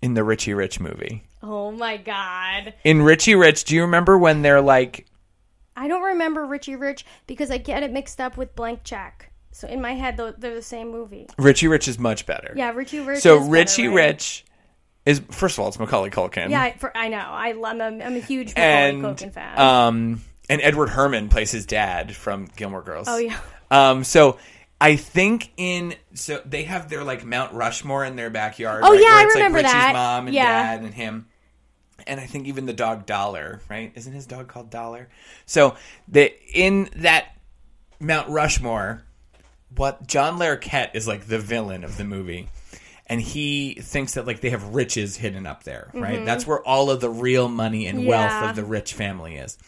[0.00, 1.24] in the Richie Rich movie.
[1.42, 2.74] Oh my god.
[2.84, 5.06] In Richie Rich, do you remember when they're like,
[5.76, 9.30] I don't remember Richie Rich because I get it mixed up with Blank Check.
[9.52, 11.28] So in my head, they're the same movie.
[11.36, 12.54] Richie Rich is much better?
[12.56, 13.20] Yeah, Richie Rich.
[13.20, 13.94] So is better, Richie right?
[14.06, 14.44] Rich
[15.06, 16.50] is first of all, it's Macaulay Culkin.
[16.50, 17.18] Yeah, I, for, I know.
[17.18, 19.58] I, I'm, a, I'm a huge Macaulay and Culkin fan.
[19.58, 23.06] um, and Edward Herrmann plays his dad from Gilmore Girls.
[23.08, 23.38] oh yeah.
[23.70, 24.38] Um, so
[24.80, 28.82] I think in so they have their like Mount Rushmore in their backyard.
[28.84, 29.92] Oh, right, yeah, I remember like Richie's that.
[29.94, 30.44] mom and Yeah.
[30.76, 31.26] dad and him.
[32.06, 33.92] And I think even the dog Dollar, right?
[33.94, 35.08] Isn't his dog called Dollar?
[35.46, 35.76] So
[36.08, 37.36] the in that
[38.00, 39.04] Mount Rushmore,
[39.76, 42.48] what John Larroquette is like the villain of the movie.
[43.12, 46.24] And he thinks that like they have riches hidden up there, right?
[46.24, 48.48] That's where all of the real money and wealth Mm-hmm.
[48.48, 49.58] Of the rich family is.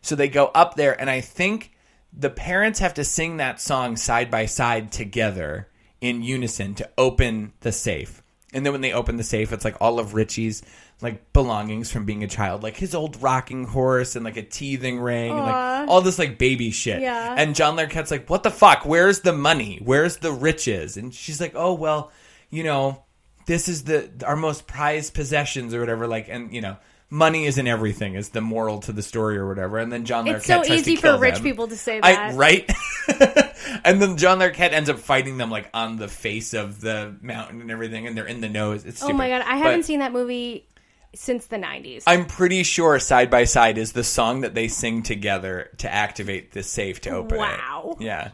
[0.00, 1.72] So they go up there, and I think
[2.12, 5.68] the parents have to sing that song side by side together
[6.00, 8.22] in unison to open the safe.
[8.52, 10.62] And then when they open the safe, it's like all of Richie's
[11.00, 15.00] like belongings from being a child, like his old rocking horse and like a teething
[15.00, 17.02] ring and like all this like baby shit.
[17.02, 17.34] Yeah.
[17.36, 18.86] And John Larroquette's like, "What the fuck?
[18.86, 19.80] Where's the money?
[19.82, 22.12] Where's the riches?" And she's like, "Oh well,
[22.54, 23.02] you know,
[23.46, 26.76] this is the our most prized possessions or whatever." Like, and you know,
[27.10, 29.78] money isn't everything is the moral to the story or whatever.
[29.78, 31.44] And then John It's Larroquette so tries easy to kill for rich them.
[31.44, 32.34] people to say I, that.
[32.34, 32.70] right?
[33.84, 37.60] and then John Larroquette ends up fighting them like on the face of the mountain
[37.60, 38.84] and everything, and they're in the nose.
[38.84, 40.66] It's Oh my god, I haven't seen that movie
[41.14, 42.02] since the 90s.
[42.08, 46.50] I'm pretty sure "Side by Side" is the song that they sing together to activate
[46.52, 47.96] the safe to open Wow.
[48.00, 48.04] it.
[48.04, 48.30] Yeah.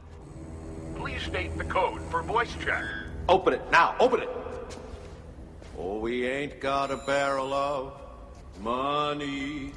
[0.96, 2.84] Please state the code for voice check.
[3.28, 3.94] Open it now.
[4.00, 4.28] Open it.
[5.78, 7.92] Oh, we ain't got a barrel of
[8.60, 9.72] money.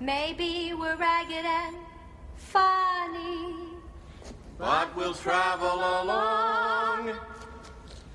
[0.00, 1.76] Maybe we're ragged and
[2.36, 3.54] funny.
[4.58, 7.12] But we'll travel along,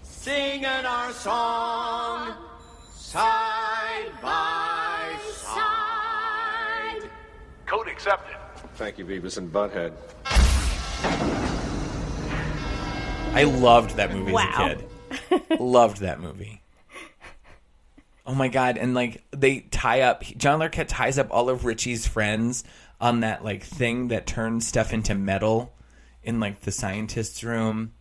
[0.03, 2.35] singing our song,
[2.93, 7.09] side by side.
[7.65, 8.37] Code accepted.
[8.75, 9.93] Thank you, Beavis and Butthead.
[13.33, 14.51] I loved that movie Wow.
[14.57, 14.81] as
[15.31, 15.59] a kid.
[15.59, 16.61] loved that movie.
[18.25, 18.77] Oh my god!
[18.77, 22.63] And like they tie up John Larroquette ties up all of Richie's friends
[22.99, 25.73] on that like thing that turns stuff into metal
[26.23, 27.93] in like the scientist's room.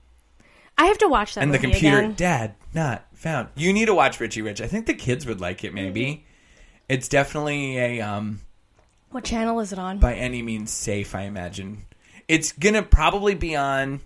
[0.79, 2.15] I have to watch that and the computer, again.
[2.15, 3.49] Dad, not found.
[3.57, 4.61] You need to watch Richie Rich.
[4.61, 5.73] I think the kids would like it.
[5.75, 6.25] Maybe
[6.89, 8.41] it's definitely a um
[9.11, 9.99] What channel is it on?
[9.99, 11.15] by any means safe.
[11.15, 11.85] I imagine
[12.27, 14.01] it's gonna probably be on.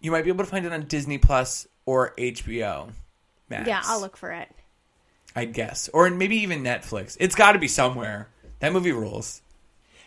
[0.00, 2.90] You might be able to find it on Disney Plus or HBO
[3.48, 3.66] Max.
[3.68, 4.48] yeah, I'll look for it.
[5.34, 7.16] I'd guess, or maybe even Netflix.
[7.20, 8.28] It's got to be somewhere.
[8.60, 9.42] That movie rules.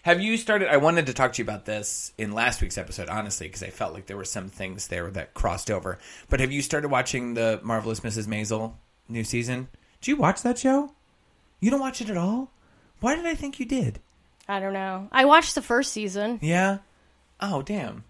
[0.04, 0.70] Have you started?
[0.70, 3.70] I wanted to talk to you about this in last week's episode, honestly, because I
[3.70, 6.00] felt like there were some things there that crossed over.
[6.30, 8.26] But have you started watching the Marvelous Mrs.
[8.28, 8.74] Maisel
[9.08, 9.68] new season?
[10.02, 10.94] Do you watch that show?
[11.60, 12.50] You don't watch it at all?
[13.02, 14.00] Why did I think you did?
[14.48, 15.10] I don't know.
[15.12, 16.40] I watched the first season.
[16.42, 16.80] Yeah.
[17.40, 18.04] Oh, damn.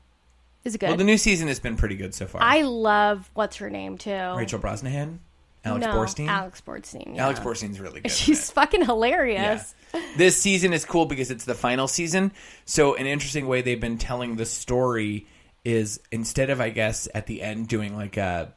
[0.63, 0.87] Is it good?
[0.87, 2.41] Well, the new season has been pretty good so far.
[2.41, 4.33] I love what's her name too.
[4.35, 5.19] Rachel Brosnahan,
[5.63, 6.27] Alex no, Borstein.
[6.27, 7.15] Alex Borstein.
[7.15, 7.25] yeah.
[7.25, 8.11] Alex Borstein's really good.
[8.11, 9.73] She's fucking hilarious.
[10.17, 12.31] this season is cool because it's the final season.
[12.65, 15.27] So an interesting way they've been telling the story
[15.65, 18.53] is instead of I guess at the end doing like a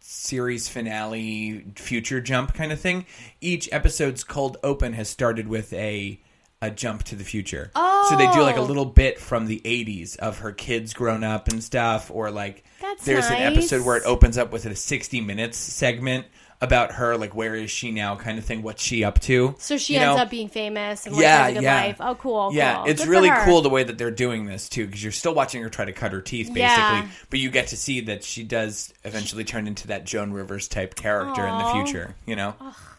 [0.00, 3.06] series finale future jump kind of thing,
[3.40, 6.20] each episode's cold open has started with a
[6.64, 7.70] a jump to the future.
[7.74, 8.06] Oh.
[8.10, 8.64] So they do like a oh.
[8.64, 13.04] little bit from the 80s of her kids grown up and stuff or like That's
[13.04, 16.26] there's an episode where it opens up with a 60 minutes segment
[16.60, 19.76] about her like where is she now kind of thing what's she up to So
[19.76, 20.22] she You ends know?
[20.22, 21.82] up being famous and like, yeah, good yeah.
[21.82, 21.96] life.
[22.00, 22.50] Oh, cool.
[22.54, 22.84] Yeah, cool.
[22.86, 25.62] it's Good really cool the way that they're doing this too, because you're still watching
[25.62, 27.08] her try to cut her teeth, basically, Yeah.
[27.28, 30.94] but you get to see that she does eventually turn into that Joan Rivers type
[30.94, 32.14] character in the future.
[32.24, 32.54] You know,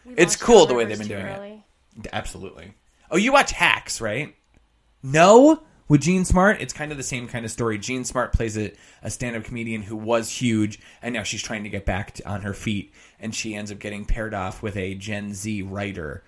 [0.06, 1.64] We it's cool Joan the way Rivers they've been doing early.
[2.04, 2.08] it.
[2.14, 2.74] Absolutely.
[3.12, 4.36] Oh, you watch Hacks, right?
[5.04, 7.78] No, with Jean Smart, it's kind of the same kind of story.
[7.78, 8.72] Jean Smart plays a,
[9.04, 12.42] a stand-up comedian who was huge, and now she's trying to get back to, on
[12.42, 16.24] her feet, and she ends up getting paired off with a Gen Z writer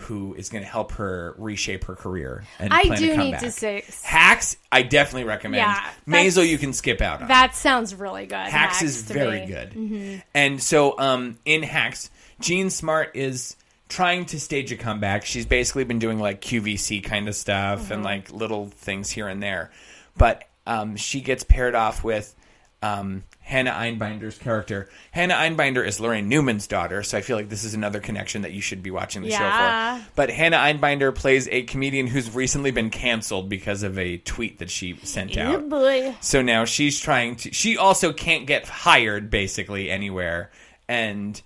[0.00, 2.44] who is going to help her reshape her career.
[2.58, 3.52] And I plan do to need come to back.
[3.54, 4.56] say- Hacks.
[4.70, 5.60] I definitely recommend.
[5.60, 7.28] Yeah, Maisel, you can skip out on.
[7.28, 8.36] That sounds really good.
[8.36, 9.52] Hacks is very me.
[9.52, 10.10] Mm-hmm.
[10.16, 10.22] good.
[10.34, 12.10] And so um, in Hacks,
[12.40, 13.56] Jean Smart is
[13.88, 15.24] trying to stage a comeback.
[15.24, 17.92] She's basically been doing like QVC kind of stuff Mm-hmm.
[17.92, 19.70] and like little things here and there.
[20.16, 22.34] But um, she gets paired off with
[22.82, 24.88] um, Hannah Einbinder's character.
[25.12, 28.52] Hannah Einbinder is Laraine Newman's daughter, so I feel like this is another connection that
[28.52, 29.98] you should be watching the Yeah.
[29.98, 30.08] show for.
[30.16, 34.70] But Hannah Einbinder plays a comedian who's recently been canceled because of a tweet that
[34.70, 35.68] she sent out.
[35.68, 36.14] boy.
[36.20, 37.52] So now she's trying to.
[37.52, 40.50] She also can't get hired basically anywhere,
[40.88, 41.40] and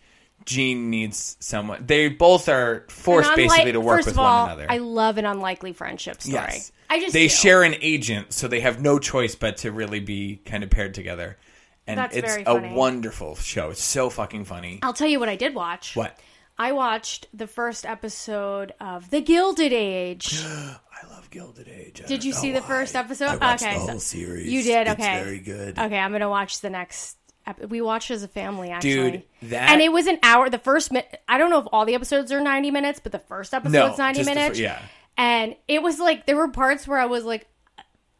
[0.50, 1.84] Jean needs someone.
[1.86, 4.66] They both are forced unlike- basically to work with all, one another.
[4.68, 6.34] I love an unlikely friendship story.
[6.34, 7.28] yes, I just they do.
[7.28, 10.94] share an agent, so they have no choice but to really be kind of paired
[10.94, 11.38] together.
[11.86, 13.70] And That's it's very a wonderful show.
[13.70, 14.78] It's so fucking funny.
[14.82, 15.96] I'll tell you what I did watch.
[15.96, 16.16] What?
[16.58, 20.40] I watched the first episode of The Gilded Age.
[20.44, 20.76] I
[21.08, 22.02] love Gilded Age.
[22.04, 23.28] I Did you see know the first episode?
[23.28, 24.52] I watched okay, the so- whole series.
[24.52, 24.86] You did.
[24.86, 25.78] It's Okay, very good.
[25.78, 27.16] Okay, I'm gonna watch the next.
[27.58, 29.10] We watched as a family, actually.
[29.10, 30.48] Dude, that- and it was an hour.
[30.50, 33.18] The first, mi- I don't know if all the episodes are 90 minutes, but the
[33.18, 34.58] first episode's 90 just the fir- minutes.
[34.60, 34.80] yeah.
[35.18, 37.46] and it was like there were parts where I was like,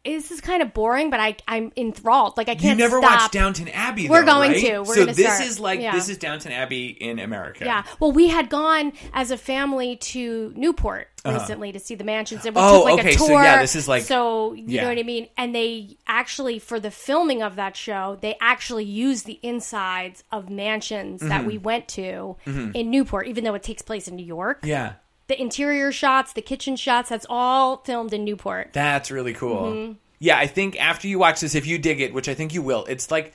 [0.05, 2.37] "This is kind of boring," but I I'm enthralled.
[2.37, 2.79] Like I You can't.
[2.79, 3.11] never stop.
[3.21, 4.09] watched Downton Abbey.
[4.09, 4.61] We're though, going right?
[4.65, 4.79] to.
[4.79, 5.41] We're so this start.
[5.43, 5.93] is like Yeah.
[5.93, 7.65] this is Downton Abbey in America.
[7.65, 7.83] Yeah.
[7.99, 12.55] Well, we had gone as a family to Newport recently to see the mansions, and
[12.55, 12.71] we Uh-huh.
[12.71, 13.43] Oh, took like okay, a so tour.
[13.43, 14.81] yeah, this is like- so you yeah.
[14.83, 15.27] know what I mean.
[15.37, 20.49] And they actually, for the filming of that show, they actually used the insides of
[20.49, 21.29] mansions Mm-hmm.
[21.29, 22.37] that we went to
[22.73, 24.61] in Newport, even though it takes place in New York.
[24.63, 24.93] Yeah.
[25.31, 28.71] The interior shots, the kitchen shots, that's all filmed in Newport.
[28.73, 29.61] That's really cool.
[29.61, 29.93] Mm-hmm.
[30.19, 32.61] Yeah, I think after you watch this, if you dig it, which I think you
[32.61, 33.33] will, it's like,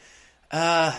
[0.51, 0.95] uh,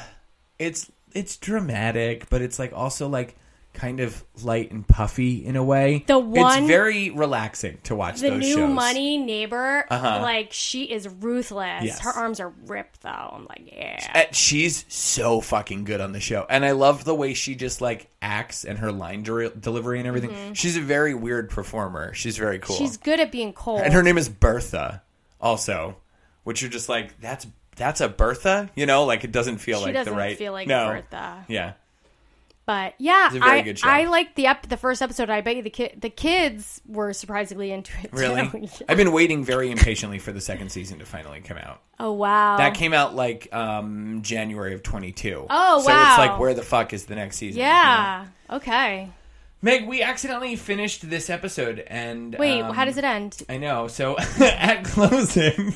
[0.58, 3.36] it's it's dramatic, but it's like also like
[3.78, 6.04] kind of light and puffy in a way.
[6.08, 8.74] The one- it's very relaxing to watch The those new shows.
[8.74, 10.20] money neighbor, Uh-huh.
[10.22, 11.84] like she is ruthless.
[11.86, 12.00] Yes.
[12.02, 13.10] Her arms are ripped though.
[13.10, 14.12] I'm like, yeah.
[14.14, 17.80] Uh, she's so fucking good on the show, and I love the way she just
[17.80, 20.54] like acts and her line de- delivery and everything.
[20.56, 22.14] She's a very weird performer.
[22.14, 22.76] She's very cool.
[22.76, 22.86] Mm-hmm.
[22.86, 23.82] She's good at being cold.
[23.82, 25.02] and her name is Bertha,
[25.40, 25.98] also,
[26.44, 29.86] which you're just like that's that's a Bertha, you know, like it doesn't feel She
[29.86, 30.36] like doesn't the right.
[30.38, 30.88] feel like no.
[30.90, 31.46] Bertha.
[31.48, 31.74] Yeah,
[32.68, 34.02] But yeah, It's a very I.
[34.02, 35.30] I liked the ep- the first episode.
[35.30, 38.12] I bet you the kid the kids were surprisingly into it.
[38.12, 38.68] really.
[38.68, 38.86] too.
[38.90, 41.82] I've been waiting very impatiently for the second season to finally come out.
[42.00, 45.48] oh wow, That came out like um January of 22.
[45.50, 46.10] Oh, So wow.
[46.10, 47.60] it's like where the fuck is the next season?
[47.60, 47.70] you know?
[47.72, 48.26] yeah.
[48.50, 49.10] Okay.
[49.62, 53.42] Meg, we accidentally finished this episode and Wait, um, how does it end?
[53.48, 53.88] I know.
[53.88, 55.74] So at closing,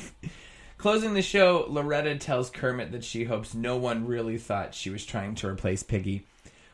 [0.78, 5.04] closing the show, Loretta tells Kermit that she hopes no one really thought she was
[5.06, 6.26] trying to replace Piggy.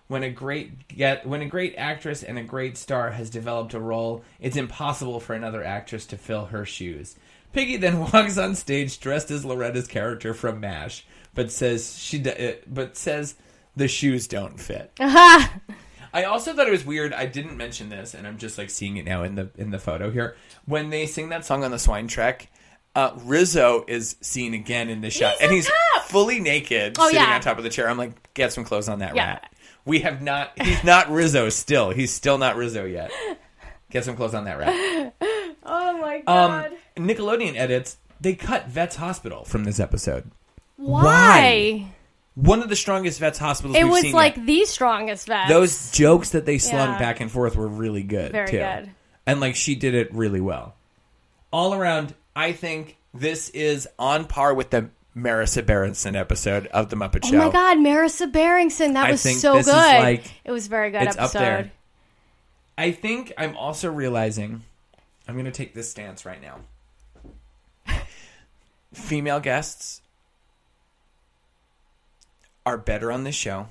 [0.09, 3.81] When a great get when a great actress and a great star has developed a
[3.81, 7.15] role, it's impossible for another actress to fill her shoes.
[7.53, 11.05] Piggy then walks on stage dressed as Loretta's character from MASH,
[11.35, 13.35] but says she uh, but says
[13.77, 14.91] the shoes don't fit.
[15.01, 17.13] I also thought it was weird.
[17.13, 19.79] I didn't mention this, and I'm just like seeing it now in the in the
[19.79, 20.37] photo here.
[20.65, 22.47] When they sing that song on the Swinetrek,
[22.95, 26.05] uh, Rizzo is seen again in the shot, He's and he's top!
[26.05, 27.35] fully naked, Oh, sitting yeah.
[27.35, 27.89] on top of the chair.
[27.91, 29.27] I'm like, get some clothes on that Yeah.
[29.33, 29.48] rat.
[29.89, 30.53] We have not.
[30.63, 31.91] He's not Rizzo still.
[31.91, 33.11] He's still not Rizzo yet.
[33.91, 35.15] Get some clothes on that rat.
[35.65, 36.29] Oh my god.
[36.29, 36.73] Um, god.
[36.97, 37.97] Nickelodeon edits.
[38.21, 40.31] They cut Vets Hospital from this episode.
[40.77, 41.87] Why?
[42.35, 44.47] One of the strongest Vets Hospitals It was like yet.
[44.47, 45.49] the strongest vet.
[45.49, 46.99] those jokes that they slung Yeah.
[46.99, 48.33] back and forth were really good.
[48.33, 48.59] Very too.
[48.59, 48.91] good.
[49.27, 50.75] And like she did it really well.
[51.53, 56.97] All around, I think this is on par with the Marisa Berenson episode of the
[56.97, 57.37] Muppet Show.
[57.37, 58.95] Oh my god, Marisa Berenson!
[58.95, 59.79] that I was think so this is good.
[60.01, 61.39] like- it was a very good it's up episode.
[61.41, 61.73] there.
[62.77, 64.63] I think I'm also realizing
[65.27, 66.61] I'm going to take this stance right now.
[68.95, 70.01] Female guests
[72.65, 73.69] are better on this show.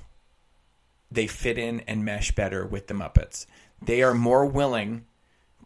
[1.10, 3.46] They fit in and mesh better with the Muppets.
[3.80, 5.06] They are more willing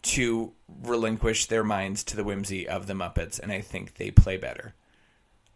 [0.02, 0.52] to
[0.82, 4.74] relinquish their minds to the whimsy of the Muppets, and I think they play better.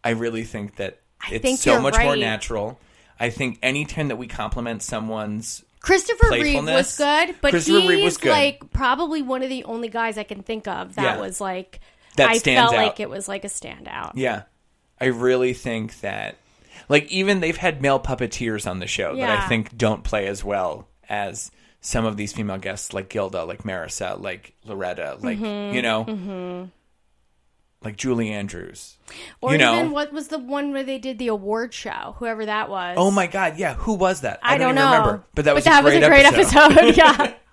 [0.03, 0.99] I really think that
[1.31, 2.79] it's think so much more natural.
[3.19, 8.17] I think anytime that we compliment someone's Christopher Reeve was good, but Christopher he's was
[8.17, 8.29] good.
[8.31, 11.19] like probably one of the only guys I can think of that Yeah.
[11.19, 11.79] was like
[12.17, 12.77] That I felt out.
[12.77, 14.11] like it was like a standout.
[14.15, 14.43] Yeah.
[14.99, 16.37] I really think that
[16.89, 20.43] like even they've had male puppeteers on the show that I think don't play as
[20.43, 25.75] well as some of these female guests like Gilda, like Marisa, like Loretta, like Mm-hmm.
[25.75, 26.69] you know,
[27.87, 28.97] like Julie Andrews.
[29.41, 32.45] Or you know, even what was the one where they did the award show, whoever
[32.45, 32.95] that was.
[32.99, 34.39] oh my god, yeah, who was that?
[34.43, 34.91] I, don't, even know.
[34.91, 36.71] remember, but that was that a great, was a great episode.
[36.77, 36.97] episode.
[36.97, 37.33] yeah.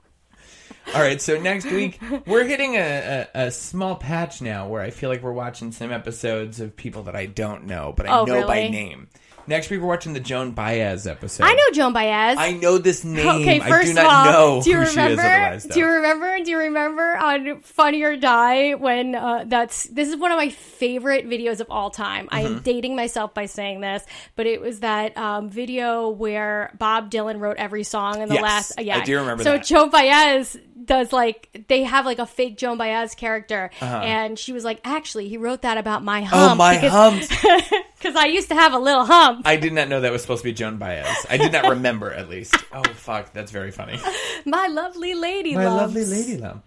[0.94, 4.90] All right, so next week we're hitting a, a, a small patch now where I
[4.90, 8.24] feel like we're watching some episodes of people that I don't know, but I Oh,
[8.24, 9.08] know by name.
[9.46, 11.44] Next week we're watching the Joan Baez episode.
[11.44, 12.38] I know Joan Baez.
[12.38, 13.26] I know this name.
[13.42, 15.58] Okay, I first do of all, know do you who she is remember?
[15.72, 16.38] do you remember?
[16.44, 20.48] Do you remember on Funny or Die when uh, that's this is one of my
[20.48, 22.28] favorite videos of all time.
[22.30, 22.54] I Mm-hmm.
[22.56, 24.02] am dating myself by saying this,
[24.36, 28.42] but it was that um, video where Bob Dylan wrote every song in the Yes,
[28.42, 28.78] last.
[28.78, 29.64] uh, yeah, I do remember So that.
[29.64, 33.96] Joan Baez does like they have like a fake Joan Baez character, Uh-huh.
[34.02, 36.52] and she was like, actually, he wrote that about my hump.
[36.52, 36.92] Oh my because,
[37.30, 37.72] humps!
[38.04, 39.46] Because I used to have a little hump.
[39.46, 41.24] I did not know that was supposed to be Joan Baez.
[41.30, 42.54] I did not remember, at least.
[42.74, 43.98] Oh fuck, that's very funny.
[44.44, 45.54] My lovely lady.
[45.54, 45.94] My lumps.
[45.94, 46.64] lovely lady lump.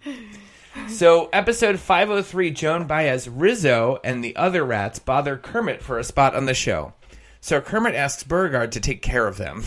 [0.87, 6.33] So, episode 503, Joan Baez, Rizzo, and the other rats bother Kermit for a spot
[6.33, 6.93] on the show.
[7.41, 9.63] So Kermit asks Beauregard to take care of them.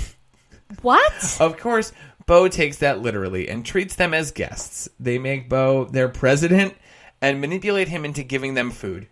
[0.83, 1.37] What?
[1.41, 1.93] Of course,
[2.27, 4.89] Bo takes that literally and treats them as guests.
[4.99, 6.75] They make Bo their president
[7.21, 9.09] and manipulate him into giving them food.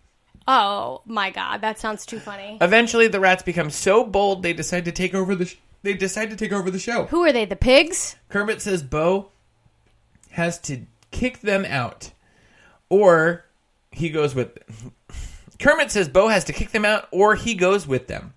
[0.51, 2.57] Oh my god, that sounds too funny.
[2.59, 5.45] Eventually, the rats become so bold they decide to take over the.
[5.45, 7.05] Sh- they decide to take over the show.
[7.05, 7.45] Who are they?
[7.45, 8.15] The pigs?
[8.29, 9.29] Kermit says Bo
[10.31, 10.81] has to
[11.11, 12.11] kick them out,
[12.89, 13.45] or
[13.91, 14.57] he goes with.
[15.59, 18.33] Kermit says Bo has to kick them out, or he goes with them.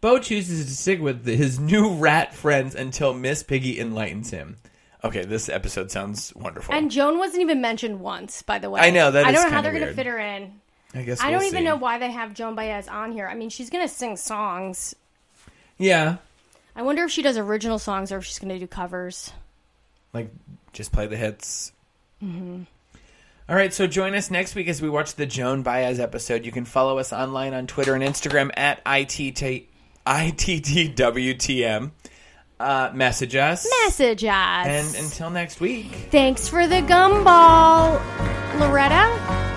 [0.00, 4.58] Bo chooses to stick with his new rat friends until Miss Piggy enlightens him.
[5.02, 6.72] Okay, this episode sounds wonderful.
[6.72, 8.80] And Joan wasn't even mentioned once, by the way.
[8.80, 9.82] I know, that I don't know how they're weird.
[9.82, 10.60] gonna fit her in.
[10.94, 11.64] I guess I we'll don't even see.
[11.64, 13.26] know why they have Joan Baez on here.
[13.28, 14.94] I mean, she's gonna sing songs.
[15.76, 16.16] Yeah,
[16.74, 19.32] I wonder if she does original songs or if she's gonna do covers.
[20.12, 20.30] like
[20.72, 21.72] just play the hits.
[22.22, 26.44] All right, so join us next week as we watch the Joan Baez episode.
[26.44, 29.66] You can follow us online on Twitter and Instagram at ITT,
[30.06, 31.90] ITTWTM.
[32.60, 33.66] Uh, message us.
[33.84, 34.66] Message us.
[34.66, 36.08] And until next week.
[36.10, 37.98] Thanks for the gumball,
[38.58, 39.56] Loretta.